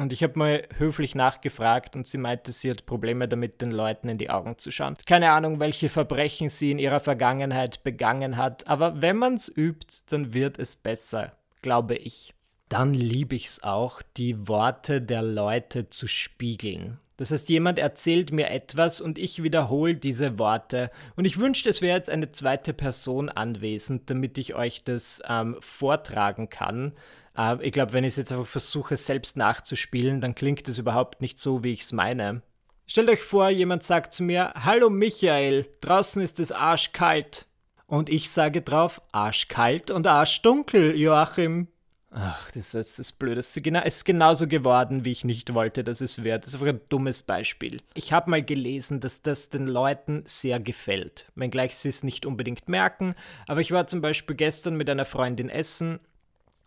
Und 0.00 0.12
ich 0.12 0.22
habe 0.22 0.38
mal 0.38 0.62
höflich 0.78 1.14
nachgefragt 1.14 1.94
und 1.94 2.06
sie 2.06 2.18
meinte, 2.18 2.52
sie 2.52 2.70
hat 2.70 2.86
Probleme 2.86 3.28
damit, 3.28 3.60
den 3.60 3.70
Leuten 3.70 4.08
in 4.08 4.18
die 4.18 4.30
Augen 4.30 4.58
zu 4.58 4.70
schauen. 4.70 4.96
Keine 5.06 5.32
Ahnung, 5.32 5.60
welche 5.60 5.88
Verbrechen 5.88 6.48
sie 6.48 6.70
in 6.70 6.78
ihrer 6.78 7.00
Vergangenheit 7.00 7.82
begangen 7.82 8.36
hat, 8.36 8.66
aber 8.66 9.02
wenn 9.02 9.16
man 9.16 9.34
es 9.34 9.54
übt, 9.54 9.94
dann 10.08 10.32
wird 10.32 10.58
es 10.58 10.76
besser, 10.76 11.32
glaube 11.62 11.96
ich. 11.96 12.34
Dann 12.68 12.94
liebe 12.94 13.34
ich 13.34 13.46
es 13.46 13.62
auch, 13.62 14.00
die 14.16 14.48
Worte 14.48 15.02
der 15.02 15.22
Leute 15.22 15.90
zu 15.90 16.06
spiegeln. 16.06 16.98
Das 17.20 17.32
heißt, 17.32 17.50
jemand 17.50 17.78
erzählt 17.78 18.32
mir 18.32 18.48
etwas 18.48 19.02
und 19.02 19.18
ich 19.18 19.42
wiederhole 19.42 19.94
diese 19.94 20.38
Worte. 20.38 20.90
Und 21.16 21.26
ich 21.26 21.38
wünschte, 21.38 21.68
es 21.68 21.82
wäre 21.82 21.98
jetzt 21.98 22.08
eine 22.08 22.32
zweite 22.32 22.72
Person 22.72 23.28
anwesend, 23.28 24.08
damit 24.08 24.38
ich 24.38 24.54
euch 24.54 24.84
das 24.84 25.20
ähm, 25.28 25.56
vortragen 25.60 26.48
kann. 26.48 26.92
Äh, 27.40 27.56
ich 27.62 27.72
glaube, 27.72 27.92
wenn 27.92 28.04
ich 28.04 28.08
es 28.08 28.16
jetzt 28.16 28.32
einfach 28.32 28.46
versuche, 28.46 28.96
selbst 28.96 29.36
nachzuspielen, 29.36 30.20
dann 30.20 30.34
klingt 30.34 30.68
es 30.68 30.78
überhaupt 30.78 31.20
nicht 31.20 31.38
so, 31.38 31.64
wie 31.64 31.72
ich 31.72 31.80
es 31.80 31.92
meine. 31.92 32.42
Stellt 32.86 33.08
euch 33.08 33.22
vor, 33.22 33.48
jemand 33.50 33.82
sagt 33.84 34.12
zu 34.12 34.22
mir, 34.22 34.52
Hallo 34.64 34.90
Michael, 34.90 35.66
draußen 35.80 36.20
ist 36.22 36.40
es 36.40 36.52
arschkalt. 36.52 37.46
Und 37.86 38.08
ich 38.08 38.30
sage 38.30 38.62
drauf, 38.62 39.00
arschkalt 39.12 39.90
und 39.90 40.06
arschdunkel, 40.06 40.96
Joachim. 40.96 41.68
Ach, 42.12 42.50
das 42.52 42.74
ist 42.74 42.98
das 42.98 43.12
Blöde. 43.12 43.38
Es 43.38 43.56
ist 43.56 44.04
genauso 44.04 44.48
geworden, 44.48 45.04
wie 45.04 45.12
ich 45.12 45.24
nicht 45.24 45.54
wollte, 45.54 45.84
dass 45.84 46.00
es 46.00 46.24
wird. 46.24 46.42
Das 46.42 46.50
ist 46.50 46.54
einfach 46.56 46.66
ein 46.66 46.80
dummes 46.88 47.22
Beispiel. 47.22 47.80
Ich 47.94 48.12
habe 48.12 48.30
mal 48.30 48.42
gelesen, 48.42 48.98
dass 48.98 49.22
das 49.22 49.48
den 49.48 49.68
Leuten 49.68 50.24
sehr 50.26 50.58
gefällt. 50.58 51.30
Wenngleich 51.36 51.76
sie 51.76 51.88
es 51.88 52.02
nicht 52.02 52.26
unbedingt 52.26 52.68
merken. 52.68 53.14
Aber 53.46 53.60
ich 53.60 53.70
war 53.70 53.86
zum 53.86 54.00
Beispiel 54.00 54.34
gestern 54.34 54.76
mit 54.76 54.90
einer 54.90 55.04
Freundin 55.04 55.48
essen 55.48 56.00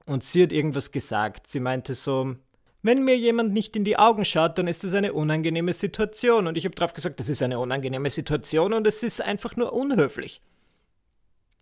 und 0.05 0.23
sie 0.23 0.43
hat 0.43 0.51
irgendwas 0.51 0.91
gesagt. 0.91 1.47
Sie 1.47 1.59
meinte 1.59 1.95
so, 1.95 2.35
wenn 2.81 3.05
mir 3.05 3.17
jemand 3.17 3.53
nicht 3.53 3.75
in 3.75 3.85
die 3.85 3.97
Augen 3.97 4.25
schaut, 4.25 4.57
dann 4.57 4.67
ist 4.67 4.83
das 4.83 4.93
eine 4.93 5.13
unangenehme 5.13 5.71
Situation. 5.71 6.47
Und 6.47 6.57
ich 6.57 6.65
habe 6.65 6.75
drauf 6.75 6.93
gesagt, 6.93 7.19
das 7.19 7.29
ist 7.29 7.41
eine 7.41 7.59
unangenehme 7.59 8.09
Situation 8.09 8.73
und 8.73 8.85
es 8.85 9.03
ist 9.03 9.21
einfach 9.21 9.55
nur 9.55 9.71
unhöflich. 9.71 10.41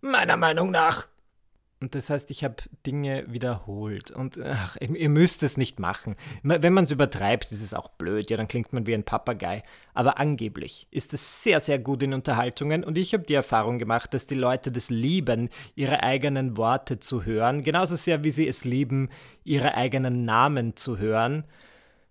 Meiner 0.00 0.36
Meinung 0.36 0.72
nach. 0.72 1.06
Und 1.82 1.96
das 1.96 2.10
heißt, 2.10 2.30
ich 2.30 2.44
habe 2.44 2.54
Dinge 2.86 3.24
wiederholt. 3.26 4.12
Und 4.12 4.38
ach, 4.40 4.76
ihr 4.80 5.08
müsst 5.08 5.42
es 5.42 5.56
nicht 5.56 5.80
machen. 5.80 6.14
Wenn 6.44 6.72
man 6.72 6.84
es 6.84 6.92
übertreibt, 6.92 7.50
ist 7.50 7.60
es 7.60 7.74
auch 7.74 7.88
blöd. 7.88 8.30
Ja, 8.30 8.36
dann 8.36 8.46
klingt 8.46 8.72
man 8.72 8.86
wie 8.86 8.94
ein 8.94 9.02
Papagei. 9.02 9.64
Aber 9.92 10.20
angeblich 10.20 10.86
ist 10.92 11.12
es 11.12 11.42
sehr, 11.42 11.58
sehr 11.58 11.80
gut 11.80 12.04
in 12.04 12.14
Unterhaltungen. 12.14 12.84
Und 12.84 12.96
ich 12.96 13.14
habe 13.14 13.24
die 13.24 13.34
Erfahrung 13.34 13.80
gemacht, 13.80 14.14
dass 14.14 14.28
die 14.28 14.36
Leute 14.36 14.70
das 14.70 14.90
lieben, 14.90 15.48
ihre 15.74 16.04
eigenen 16.04 16.56
Worte 16.56 17.00
zu 17.00 17.24
hören. 17.24 17.62
Genauso 17.62 17.96
sehr, 17.96 18.22
wie 18.22 18.30
sie 18.30 18.46
es 18.46 18.64
lieben, 18.64 19.08
ihre 19.42 19.74
eigenen 19.74 20.24
Namen 20.24 20.76
zu 20.76 20.98
hören. 20.98 21.42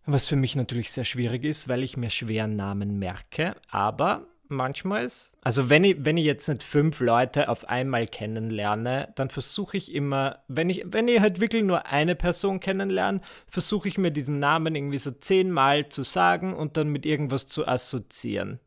Was 0.05 0.27
für 0.27 0.35
mich 0.35 0.57
natürlich 0.57 0.91
sehr 0.91 1.05
schwierig 1.05 1.45
ist, 1.45 1.69
weil 1.69 1.83
ich 1.83 1.95
mir 1.95 2.09
schwer 2.09 2.45
Namen 2.47 2.99
merke. 2.99 3.55
Aber 3.69 4.27
manchmal 4.51 5.03
ist. 5.03 5.31
Also 5.41 5.69
wenn 5.69 5.83
ich, 5.83 5.97
wenn 5.99 6.17
ich 6.17 6.25
jetzt 6.25 6.47
nicht 6.47 6.63
fünf 6.63 6.99
Leute 6.99 7.49
auf 7.49 7.67
einmal 7.67 8.07
kennenlerne, 8.07 9.11
dann 9.15 9.29
versuche 9.29 9.77
ich 9.77 9.93
immer, 9.93 10.39
wenn 10.47 10.69
ich, 10.69 10.83
wenn 10.85 11.07
ich 11.07 11.19
halt 11.19 11.39
wirklich 11.39 11.63
nur 11.63 11.85
eine 11.87 12.15
Person 12.15 12.59
kennenlerne, 12.59 13.21
versuche 13.47 13.87
ich 13.87 13.97
mir 13.97 14.11
diesen 14.11 14.39
Namen 14.39 14.75
irgendwie 14.75 14.99
so 14.99 15.11
zehnmal 15.11 15.89
zu 15.89 16.03
sagen 16.03 16.53
und 16.53 16.77
dann 16.77 16.89
mit 16.89 17.05
irgendwas 17.05 17.47
zu 17.47 17.67
assoziieren. 17.67 18.59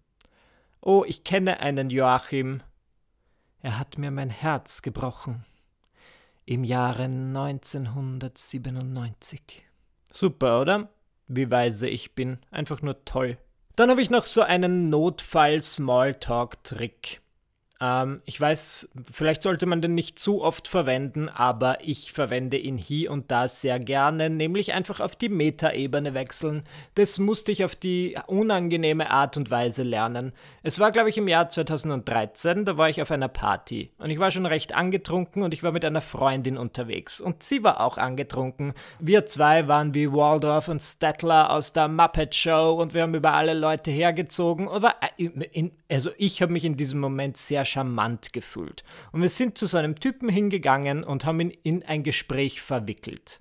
Oh, 0.81 1.05
ich 1.07 1.25
kenne 1.25 1.61
einen 1.61 1.90
Joachim. 1.90 2.62
Er 3.62 3.79
hat 3.79 3.97
mir 3.97 4.11
mein 4.11 4.31
Herz 4.31 4.83
gebrochen. 4.83 5.44
Im 6.44 6.64
Jahre 6.64 7.05
1997. 7.05 9.62
Super, 10.12 10.61
oder? 10.61 10.90
Wie 11.27 11.51
weise 11.51 11.88
ich 11.88 12.14
bin. 12.14 12.37
Einfach 12.51 12.83
nur 12.83 13.07
toll. 13.07 13.38
Dann 13.77 13.91
habe 13.91 14.03
ich 14.03 14.11
noch 14.11 14.27
so 14.27 14.43
einen 14.43 14.91
Notfall-Smalltalk-Trick. 14.91 17.23
Ähm, 17.81 18.23
ich 18.25 18.41
weiß, 18.41 18.89
vielleicht 19.11 19.43
sollte 19.43 19.67
man 19.67 19.83
den 19.83 19.95
nicht 19.95 20.19
zu 20.19 20.43
oft 20.43 20.69
verwenden, 20.69 21.29
aber 21.29 21.79
ich 21.83 22.13
verwende 22.13 22.57
ihn 22.57 22.79
hier 22.79 23.11
und 23.11 23.31
da 23.31 23.49
sehr 23.49 23.79
gerne, 23.79 24.31
nämlich 24.31 24.73
einfach 24.73 25.01
auf 25.01 25.17
die 25.17 25.29
Metaebene 25.29 26.15
wechseln. 26.15 26.63
Das 26.95 27.19
musste 27.19 27.53
ich 27.53 27.65
auf 27.65 27.75
die 27.75 28.17
unangenehme 28.27 29.11
Art 29.11 29.37
und 29.37 29.51
Weise 29.51 29.83
lernen. 29.83 30.33
Es 30.63 30.79
war, 30.79 30.93
glaube 30.93 31.11
ich, 31.11 31.19
im 31.19 31.29
Jahr 31.29 31.49
2013, 31.49 32.65
da 32.65 32.79
war 32.79 32.89
ich 32.89 33.03
auf 33.03 33.11
einer 33.11 33.29
Party 33.29 33.91
und 33.99 34.11
ich 34.11 34.19
war 34.19 34.31
schon 34.31 34.47
recht 34.47 34.75
angetrunken 34.75 35.43
und 35.43 35.53
ich 35.53 35.63
war 35.63 35.73
mit 35.73 35.85
einer 35.85 36.01
Freundin 36.01 36.57
unterwegs 36.57 37.21
und 37.21 37.43
sie 37.43 37.63
war 37.65 37.81
auch 37.81 37.99
angetrunken. 37.99 38.73
Wir 38.99 39.27
zwei 39.27 39.69
waren 39.69 39.95
wie 39.95 40.13
Waldorf 40.13 40.69
und 40.69 40.81
Statler 40.81 41.51
aus 41.51 41.73
der 41.73 41.89
Muppet 41.89 42.35
Show 42.35 42.79
und 42.81 42.95
wir 42.95 43.03
haben 43.03 43.15
über 43.15 43.35
alle 43.35 43.55
Leute 43.55 43.91
hergezogen. 43.91 44.69
Und 44.69 44.83
war, 44.83 44.97
äh, 45.19 45.71
also 45.91 46.11
ich 46.17 46.41
habe 46.43 46.53
mich 46.53 46.65
in 46.65 46.77
diesem 46.77 47.01
Moment 47.01 47.37
sehr 47.37 47.63
sehr 47.64 47.83
charmant 47.83 48.33
gefühlt. 48.33 48.85
Und 49.12 49.22
wir 49.22 49.29
sind 49.29 49.59
zu 49.59 49.66
so 49.66 49.77
einem 49.79 49.98
Typen 49.98 50.29
hingegangen 50.29 51.03
und 51.03 51.24
haben 51.24 51.40
ihn 51.40 51.50
in 51.62 51.83
ein 51.83 52.03
Gespräch 52.03 52.61
verwickelt. 52.61 53.40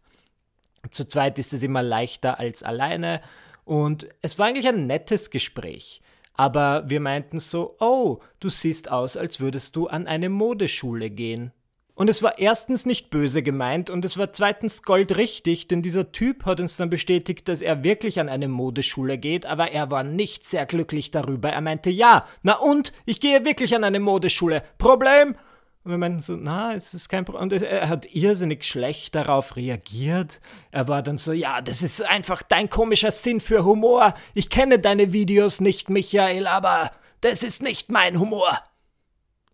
Zu 0.91 1.07
zweit 1.07 1.39
ist 1.39 1.53
es 1.53 1.63
immer 1.63 1.83
leichter 1.83 2.39
als 2.39 2.63
alleine 2.63 3.21
und 3.65 4.07
es 4.21 4.37
war 4.39 4.47
eigentlich 4.47 4.67
ein 4.67 4.87
nettes 4.87 5.29
Gespräch. 5.29 6.01
Aber 6.35 6.89
wir 6.89 6.99
meinten 6.99 7.39
so, 7.39 7.75
oh, 7.79 8.19
du 8.39 8.49
siehst 8.49 8.89
aus, 8.89 9.15
als 9.15 9.39
würdest 9.39 9.75
du 9.75 9.87
an 9.87 10.07
eine 10.07 10.29
Modeschule 10.29 11.09
gehen. 11.11 11.51
Und 11.95 12.09
es 12.09 12.23
war 12.23 12.39
erstens 12.39 12.87
nicht 12.87 13.11
böse 13.11 13.43
gemeint 13.43 13.91
und 13.91 14.03
es 14.03 14.17
war 14.17 14.33
zweitens 14.33 14.81
goldrichtig, 14.81 15.67
denn 15.67 15.83
dieser 15.83 16.11
Typ 16.11 16.45
hat 16.45 16.59
uns 16.59 16.75
dann 16.75 16.89
bestätigt, 16.89 17.47
dass 17.47 17.61
er 17.61 17.83
wirklich 17.83 18.19
an 18.19 18.29
eine 18.29 18.47
Modeschule 18.47 19.19
geht, 19.19 19.45
aber 19.45 19.71
er 19.71 19.91
war 19.91 20.03
nicht 20.03 20.43
sehr 20.43 20.65
glücklich 20.65 21.11
darüber. 21.11 21.49
Er 21.49 21.61
meinte, 21.61 21.91
ja, 21.91 22.25
na 22.41 22.53
und, 22.55 22.93
ich 23.05 23.19
gehe 23.19 23.45
wirklich 23.45 23.75
an 23.75 23.83
eine 23.83 23.99
Modeschule. 23.99 24.63
Problem? 24.79 25.35
Und 25.83 25.91
wir 25.91 25.97
meinten 25.99 26.21
so, 26.21 26.35
na, 26.35 26.73
es 26.73 26.95
ist 26.95 27.09
kein 27.09 27.25
Problem. 27.25 27.43
Und 27.43 27.61
er 27.61 27.89
hat 27.89 28.07
irrsinnig 28.15 28.63
schlecht 28.63 29.13
darauf 29.13 29.55
reagiert. 29.55 30.39
Er 30.71 30.87
war 30.87 31.03
dann 31.03 31.17
so, 31.17 31.31
ja, 31.31 31.61
das 31.61 31.83
ist 31.83 32.01
einfach 32.01 32.41
dein 32.41 32.69
komischer 32.71 33.11
Sinn 33.11 33.39
für 33.39 33.65
Humor. 33.65 34.15
Ich 34.33 34.49
kenne 34.49 34.79
deine 34.79 35.13
Videos 35.13 35.61
nicht, 35.61 35.91
Michael, 35.91 36.47
aber 36.47 36.89
das 37.21 37.43
ist 37.43 37.61
nicht 37.61 37.91
mein 37.91 38.19
Humor. 38.19 38.59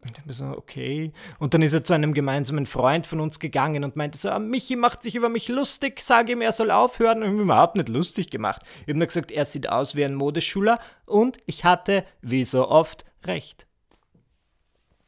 Und 0.01 0.17
ich 0.25 0.35
so, 0.35 0.45
okay. 0.45 1.11
Und 1.39 1.53
dann 1.53 1.61
ist 1.61 1.73
er 1.73 1.83
zu 1.83 1.93
einem 1.93 2.13
gemeinsamen 2.13 2.65
Freund 2.65 3.05
von 3.05 3.19
uns 3.19 3.39
gegangen 3.39 3.83
und 3.83 3.97
meinte 3.97 4.17
so, 4.17 4.29
ah, 4.29 4.39
Michi 4.39 4.77
macht 4.77 5.03
sich 5.03 5.15
über 5.15 5.27
mich 5.27 5.49
lustig, 5.49 6.01
sage 6.01 6.31
ihm, 6.31 6.41
er 6.41 6.53
soll 6.53 6.71
aufhören. 6.71 7.21
Und 7.21 7.35
ich 7.35 7.41
überhaupt 7.41 7.75
nicht 7.75 7.89
lustig 7.89 8.29
gemacht. 8.29 8.61
Ich 8.81 8.87
habe 8.87 8.97
nur 8.97 9.07
gesagt, 9.07 9.31
er 9.31 9.43
sieht 9.43 9.67
aus 9.67 9.95
wie 9.95 10.05
ein 10.05 10.15
Modeschüler 10.15 10.79
und 11.05 11.39
ich 11.47 11.65
hatte, 11.65 12.05
wie 12.21 12.45
so 12.45 12.69
oft, 12.69 13.03
recht. 13.25 13.67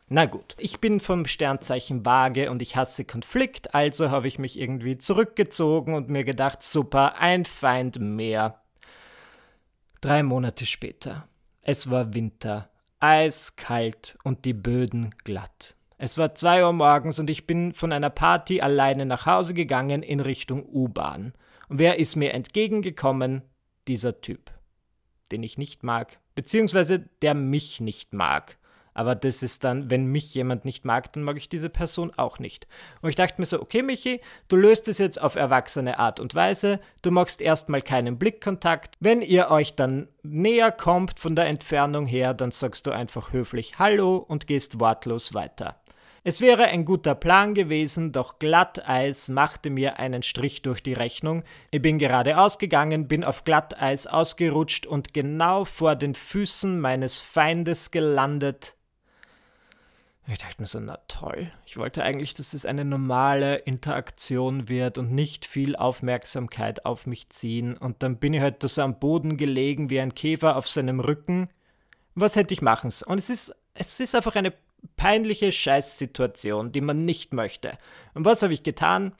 Na 0.10 0.26
gut, 0.26 0.56
ich 0.58 0.82
bin 0.82 1.00
vom 1.00 1.26
Sternzeichen 1.26 2.06
Waage 2.06 2.52
und 2.52 2.62
ich 2.62 2.76
hasse 2.76 3.06
Konflikt, 3.06 3.74
also 3.74 4.12
habe 4.12 4.28
ich 4.28 4.40
mich 4.40 4.60
irgendwie 4.60 4.98
zurückgezogen 4.98 5.94
und 5.94 6.10
mir 6.10 6.26
gedacht, 6.26 6.62
super, 6.64 7.18
ein 7.18 7.46
Feind 7.46 7.98
mehr. 7.98 8.62
Drei 10.02 10.22
Monate 10.22 10.66
später. 10.66 11.30
Es 11.62 11.90
war 11.90 12.14
Winter 12.14 12.71
eiskalt 13.02 14.18
und 14.24 14.46
die 14.46 14.54
Böden 14.54 15.14
glatt. 15.24 15.76
Es 15.98 16.18
war 16.18 16.34
zwei 16.34 16.64
Uhr 16.64 16.74
morgens 16.74 17.20
und 17.20 17.30
ich 17.30 17.46
bin 17.46 17.74
von 17.74 17.92
einer 17.92 18.10
Party 18.10 18.62
alleine 18.62 19.06
nach 19.06 19.26
Hause 19.26 19.54
gegangen 19.54 20.02
in 20.02 20.20
Richtung 20.20 20.66
U-Bahn. 20.66 21.34
Und 21.68 21.80
wer 21.80 22.00
ist 22.00 22.16
mir 22.16 22.34
entgegengekommen? 22.34 23.42
Dieser 23.88 24.22
Typ, 24.22 24.52
den 25.32 25.44
ich 25.44 25.58
nicht 25.58 25.84
mag, 25.84 26.20
beziehungsweise 26.36 27.00
der 27.22 27.34
mich 27.34 27.82
nicht 27.82 28.14
mag. 28.14 28.58
Aber 28.94 29.16
das 29.16 29.42
ist 29.42 29.64
dann, 29.64 29.90
wenn 29.90 30.06
mich 30.06 30.34
jemand 30.34 30.66
nicht 30.66 30.84
mag, 30.84 31.14
dann 31.14 31.24
mag 31.24 31.38
ich 31.38 31.48
diese 31.48 31.70
Person 31.70 32.12
auch 32.18 32.40
nicht. 32.40 32.68
Und 33.02 33.10
ich 33.10 33.16
dachte 33.16 33.40
mir 33.40 33.46
so, 33.46 33.62
okay, 33.62 33.84
Michi, 33.84 34.20
du 34.50 34.58
löst 34.58 34.88
es 34.88 34.98
jetzt 34.98 35.22
auf 35.22 35.36
erwachsene 35.36 35.98
Art 35.98 36.20
und 36.20 36.36
Weise. 36.36 36.80
Du 37.02 37.12
magst 37.12 37.42
erstmal 37.42 37.82
keinen 37.82 38.18
Blickkontakt. 38.18 38.96
Wenn 39.00 39.22
ihr 39.22 39.50
euch 39.50 39.76
dann 39.76 40.10
näher 40.24 40.72
kommt 40.72 41.20
von 41.20 41.36
der 41.36 41.48
Entfernung 41.48 42.06
her, 42.06 42.34
dann 42.34 42.52
sagst 42.52 42.86
du 42.86 42.92
einfach 42.92 43.32
höflich 43.32 43.80
Hallo 43.80 44.18
und 44.18 44.48
gehst 44.48 44.80
wortlos 44.80 45.34
weiter. 45.34 45.82
Es 46.24 46.40
wäre 46.40 46.66
ein 46.66 46.86
guter 46.86 47.16
Plan 47.16 47.56
gewesen, 47.56 48.12
doch 48.12 48.38
Glatteis 48.38 49.28
machte 49.28 49.72
mir 49.72 49.98
einen 49.98 50.22
Strich 50.22 50.62
durch 50.62 50.84
die 50.84 50.94
Rechnung. 50.94 51.44
Ich 51.72 51.82
bin 51.82 51.98
geradeaus 51.98 52.60
gegangen, 52.60 53.08
bin 53.08 53.24
auf 53.24 53.44
Glatteis 53.44 54.06
ausgerutscht 54.06 54.86
und 54.86 55.16
genau 55.16 55.66
vor 55.66 55.96
den 55.96 56.14
Füßen 56.14 56.80
meines 56.80 57.18
Feindes 57.18 57.90
gelandet. 57.90 58.76
Ich 60.28 60.38
dachte 60.38 60.62
mir 60.62 60.68
so, 60.68 60.80
na 60.80 60.98
toll. 61.08 61.52
Ich 61.66 61.78
wollte 61.78 62.04
eigentlich, 62.04 62.34
dass 62.36 62.54
es 62.54 62.66
eine 62.66 62.86
normale 62.86 63.56
Interaktion 63.56 64.70
wird 64.70 64.98
und 64.98 65.12
nicht 65.12 65.46
viel 65.46 65.76
Aufmerksamkeit 65.76 66.86
auf 66.86 67.08
mich 67.08 67.30
ziehen. 67.30 67.76
Und 67.76 68.04
dann 68.04 68.18
bin 68.18 68.34
ich 68.34 68.42
halt 68.42 68.62
so 68.62 68.82
am 68.82 69.00
Boden 69.00 69.38
gelegen 69.38 69.90
wie 69.90 70.00
ein 70.00 70.14
Käfer 70.14 70.58
auf 70.58 70.68
seinem 70.68 71.00
Rücken. 71.00 71.50
Was 72.14 72.36
hätte 72.36 72.54
ich 72.54 72.62
machen? 72.62 72.92
Und 73.08 73.18
es 73.18 73.30
ist, 73.30 73.56
es 73.74 74.00
ist 74.00 74.16
einfach 74.16 74.36
eine 74.36 74.54
peinliche 74.96 75.52
Scheißsituation, 75.52 76.72
die 76.72 76.82
man 76.82 77.00
nicht 77.00 77.34
möchte. 77.34 77.78
Und 78.14 78.26
was 78.26 78.44
habe 78.44 78.54
ich 78.54 78.64
getan? 78.64 79.16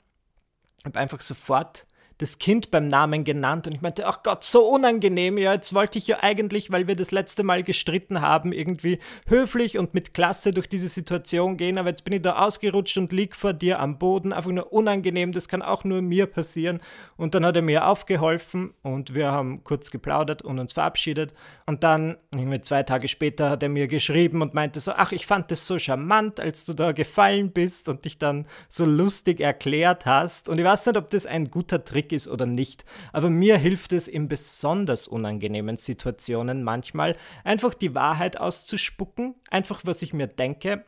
Ich 0.78 0.84
habe 0.84 1.00
einfach 1.00 1.20
sofort 1.20 1.86
das 2.22 2.38
Kind 2.38 2.70
beim 2.70 2.86
Namen 2.86 3.24
genannt 3.24 3.66
und 3.66 3.74
ich 3.74 3.82
meinte, 3.82 4.06
ach 4.06 4.22
Gott, 4.22 4.44
so 4.44 4.64
unangenehm. 4.68 5.36
Ja, 5.38 5.54
jetzt 5.54 5.74
wollte 5.74 5.98
ich 5.98 6.06
ja 6.06 6.18
eigentlich, 6.22 6.70
weil 6.70 6.86
wir 6.86 6.94
das 6.94 7.10
letzte 7.10 7.42
Mal 7.42 7.64
gestritten 7.64 8.20
haben, 8.20 8.52
irgendwie 8.52 9.00
höflich 9.26 9.76
und 9.76 9.92
mit 9.92 10.14
Klasse 10.14 10.52
durch 10.52 10.68
diese 10.68 10.86
Situation 10.86 11.56
gehen, 11.56 11.78
aber 11.78 11.88
jetzt 11.88 12.04
bin 12.04 12.14
ich 12.14 12.22
da 12.22 12.36
ausgerutscht 12.36 12.96
und 12.96 13.12
lieg 13.12 13.34
vor 13.34 13.52
dir 13.52 13.80
am 13.80 13.98
Boden. 13.98 14.32
Einfach 14.32 14.52
nur 14.52 14.72
unangenehm, 14.72 15.32
das 15.32 15.48
kann 15.48 15.62
auch 15.62 15.82
nur 15.82 16.00
mir 16.00 16.26
passieren. 16.26 16.80
Und 17.22 17.36
dann 17.36 17.46
hat 17.46 17.54
er 17.54 17.62
mir 17.62 17.86
aufgeholfen 17.86 18.74
und 18.82 19.14
wir 19.14 19.30
haben 19.30 19.62
kurz 19.62 19.92
geplaudert 19.92 20.42
und 20.42 20.58
uns 20.58 20.72
verabschiedet. 20.72 21.32
Und 21.66 21.84
dann, 21.84 22.16
zwei 22.62 22.82
Tage 22.82 23.06
später, 23.06 23.48
hat 23.48 23.62
er 23.62 23.68
mir 23.68 23.86
geschrieben 23.86 24.42
und 24.42 24.54
meinte 24.54 24.80
so, 24.80 24.90
ach, 24.90 25.12
ich 25.12 25.24
fand 25.24 25.52
das 25.52 25.68
so 25.68 25.78
charmant, 25.78 26.40
als 26.40 26.64
du 26.64 26.74
da 26.74 26.90
gefallen 26.90 27.52
bist 27.52 27.88
und 27.88 28.06
dich 28.06 28.18
dann 28.18 28.46
so 28.68 28.84
lustig 28.84 29.38
erklärt 29.38 30.04
hast. 30.04 30.48
Und 30.48 30.58
ich 30.58 30.64
weiß 30.64 30.84
nicht, 30.86 30.96
ob 30.96 31.10
das 31.10 31.26
ein 31.26 31.48
guter 31.48 31.84
Trick 31.84 32.10
ist 32.10 32.26
oder 32.26 32.44
nicht. 32.44 32.84
Aber 33.12 33.30
mir 33.30 33.56
hilft 33.56 33.92
es 33.92 34.08
in 34.08 34.26
besonders 34.26 35.06
unangenehmen 35.06 35.76
Situationen 35.76 36.64
manchmal, 36.64 37.14
einfach 37.44 37.74
die 37.74 37.94
Wahrheit 37.94 38.40
auszuspucken, 38.40 39.36
einfach 39.48 39.82
was 39.84 40.02
ich 40.02 40.12
mir 40.12 40.26
denke. 40.26 40.84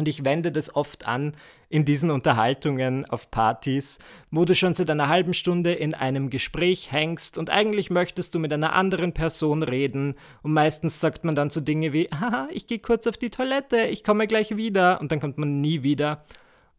Und 0.00 0.08
ich 0.08 0.24
wende 0.24 0.50
das 0.50 0.74
oft 0.74 1.06
an 1.06 1.34
in 1.68 1.84
diesen 1.84 2.10
Unterhaltungen 2.10 3.04
auf 3.04 3.30
Partys, 3.30 3.98
wo 4.30 4.46
du 4.46 4.54
schon 4.54 4.72
seit 4.72 4.88
einer 4.88 5.08
halben 5.08 5.34
Stunde 5.34 5.74
in 5.74 5.92
einem 5.92 6.30
Gespräch 6.30 6.90
hängst 6.90 7.36
und 7.36 7.50
eigentlich 7.50 7.90
möchtest 7.90 8.34
du 8.34 8.38
mit 8.38 8.50
einer 8.50 8.72
anderen 8.72 9.12
Person 9.12 9.62
reden 9.62 10.14
und 10.40 10.54
meistens 10.54 11.00
sagt 11.00 11.24
man 11.24 11.34
dann 11.34 11.50
so 11.50 11.60
Dinge 11.60 11.92
wie, 11.92 12.08
haha, 12.18 12.48
ich 12.50 12.66
gehe 12.66 12.78
kurz 12.78 13.06
auf 13.06 13.18
die 13.18 13.28
Toilette, 13.28 13.82
ich 13.88 14.02
komme 14.02 14.26
gleich 14.26 14.56
wieder 14.56 15.02
und 15.02 15.12
dann 15.12 15.20
kommt 15.20 15.36
man 15.36 15.60
nie 15.60 15.82
wieder. 15.82 16.24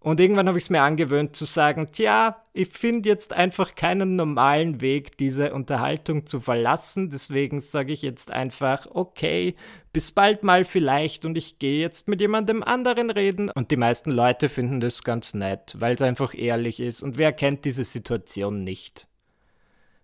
Und 0.04 0.20
irgendwann 0.20 0.48
habe 0.48 0.58
ich 0.58 0.64
es 0.64 0.70
mir 0.72 0.82
angewöhnt 0.82 1.36
zu 1.36 1.46
sagen, 1.46 1.90
tja, 1.92 2.42
ich 2.54 2.70
finde 2.70 3.08
jetzt 3.08 3.34
einfach 3.34 3.76
keinen 3.76 4.16
normalen 4.16 4.82
Weg, 4.82 5.16
diese 5.18 5.54
Unterhaltung 5.54 6.26
zu 6.26 6.42
verlassen. 6.42 7.12
Deswegen 7.12 7.60
sage 7.60 7.94
ich 7.94 8.02
jetzt 8.02 8.32
einfach, 8.32 8.88
okay, 8.90 9.56
bis 9.94 10.12
bald 10.12 10.42
mal 10.42 10.64
vielleicht 10.64 11.24
und 11.24 11.38
ich 11.38 11.60
gehe 11.60 11.80
jetzt 11.80 12.08
mit 12.08 12.20
jemandem 12.20 12.64
anderen 12.64 13.12
reden. 13.12 13.52
Und 13.52 13.70
die 13.70 13.78
meisten 13.78 14.10
Leute 14.10 14.50
finden 14.50 14.80
das 14.80 15.04
ganz 15.04 15.36
nett, 15.36 15.76
weil 15.78 15.94
es 15.94 16.02
einfach 16.02 16.34
ehrlich 16.34 16.80
ist. 16.80 17.04
Und 17.04 17.20
wer 17.20 17.32
kennt 17.32 17.64
diese 17.66 17.84
Situation 17.84 18.64
nicht? 18.64 19.08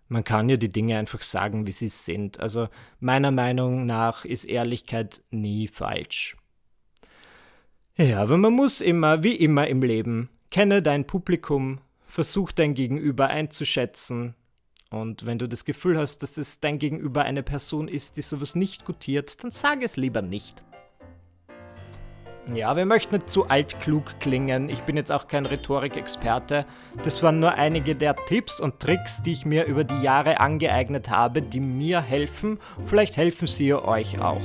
Man 0.06 0.22
kann 0.22 0.48
ja 0.48 0.56
die 0.56 0.72
Dinge 0.72 0.96
einfach 0.96 1.22
sagen, 1.22 1.66
wie 1.66 1.72
sie 1.72 1.88
sind. 1.88 2.38
Also 2.38 2.68
meiner 3.00 3.32
Meinung 3.32 3.84
nach 3.84 4.24
ist 4.24 4.44
Ehrlichkeit 4.44 5.22
nie 5.30 5.66
falsch. 5.66 6.36
Ja, 8.00 8.22
aber 8.22 8.36
man 8.38 8.52
muss 8.52 8.80
immer, 8.80 9.24
wie 9.24 9.34
immer 9.34 9.66
im 9.66 9.82
Leben, 9.82 10.28
kenne 10.52 10.82
dein 10.82 11.04
Publikum, 11.04 11.80
versuch 12.06 12.52
dein 12.52 12.74
Gegenüber 12.74 13.26
einzuschätzen. 13.26 14.36
Und 14.90 15.26
wenn 15.26 15.38
du 15.38 15.48
das 15.48 15.64
Gefühl 15.64 15.98
hast, 15.98 16.22
dass 16.22 16.36
es 16.36 16.60
dein 16.60 16.78
Gegenüber 16.78 17.24
eine 17.24 17.42
Person 17.42 17.88
ist, 17.88 18.16
die 18.16 18.22
sowas 18.22 18.54
nicht 18.54 18.84
gutiert, 18.84 19.42
dann 19.42 19.50
sag 19.50 19.82
es 19.82 19.96
lieber 19.96 20.22
nicht. 20.22 20.62
Ja, 22.54 22.76
wir 22.76 22.86
möchten 22.86 23.16
nicht 23.16 23.28
zu 23.28 23.48
altklug 23.48 24.20
klingen. 24.20 24.68
Ich 24.68 24.82
bin 24.82 24.96
jetzt 24.96 25.10
auch 25.10 25.26
kein 25.26 25.44
Rhetorikexperte. 25.44 26.66
Das 27.02 27.20
waren 27.24 27.40
nur 27.40 27.54
einige 27.54 27.96
der 27.96 28.14
Tipps 28.14 28.60
und 28.60 28.78
Tricks, 28.78 29.24
die 29.24 29.32
ich 29.32 29.44
mir 29.44 29.64
über 29.64 29.82
die 29.82 30.00
Jahre 30.02 30.38
angeeignet 30.38 31.10
habe, 31.10 31.42
die 31.42 31.60
mir 31.60 32.00
helfen. 32.00 32.60
Vielleicht 32.86 33.16
helfen 33.16 33.48
sie 33.48 33.74
euch 33.74 34.20
auch. 34.20 34.40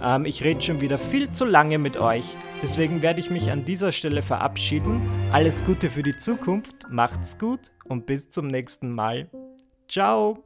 Ähm, 0.00 0.24
ich 0.24 0.44
rede 0.44 0.62
schon 0.62 0.80
wieder 0.80 0.98
viel 0.98 1.32
zu 1.32 1.44
lange 1.44 1.78
mit 1.78 1.96
euch. 1.96 2.24
Deswegen 2.62 3.02
werde 3.02 3.20
ich 3.20 3.30
mich 3.30 3.50
an 3.50 3.64
dieser 3.64 3.92
Stelle 3.92 4.22
verabschieden. 4.22 5.00
Alles 5.32 5.64
Gute 5.64 5.90
für 5.90 6.02
die 6.02 6.16
Zukunft, 6.16 6.90
macht's 6.90 7.38
gut 7.38 7.70
und 7.84 8.06
bis 8.06 8.30
zum 8.30 8.46
nächsten 8.46 8.90
Mal. 8.90 9.30
Ciao! 9.88 10.42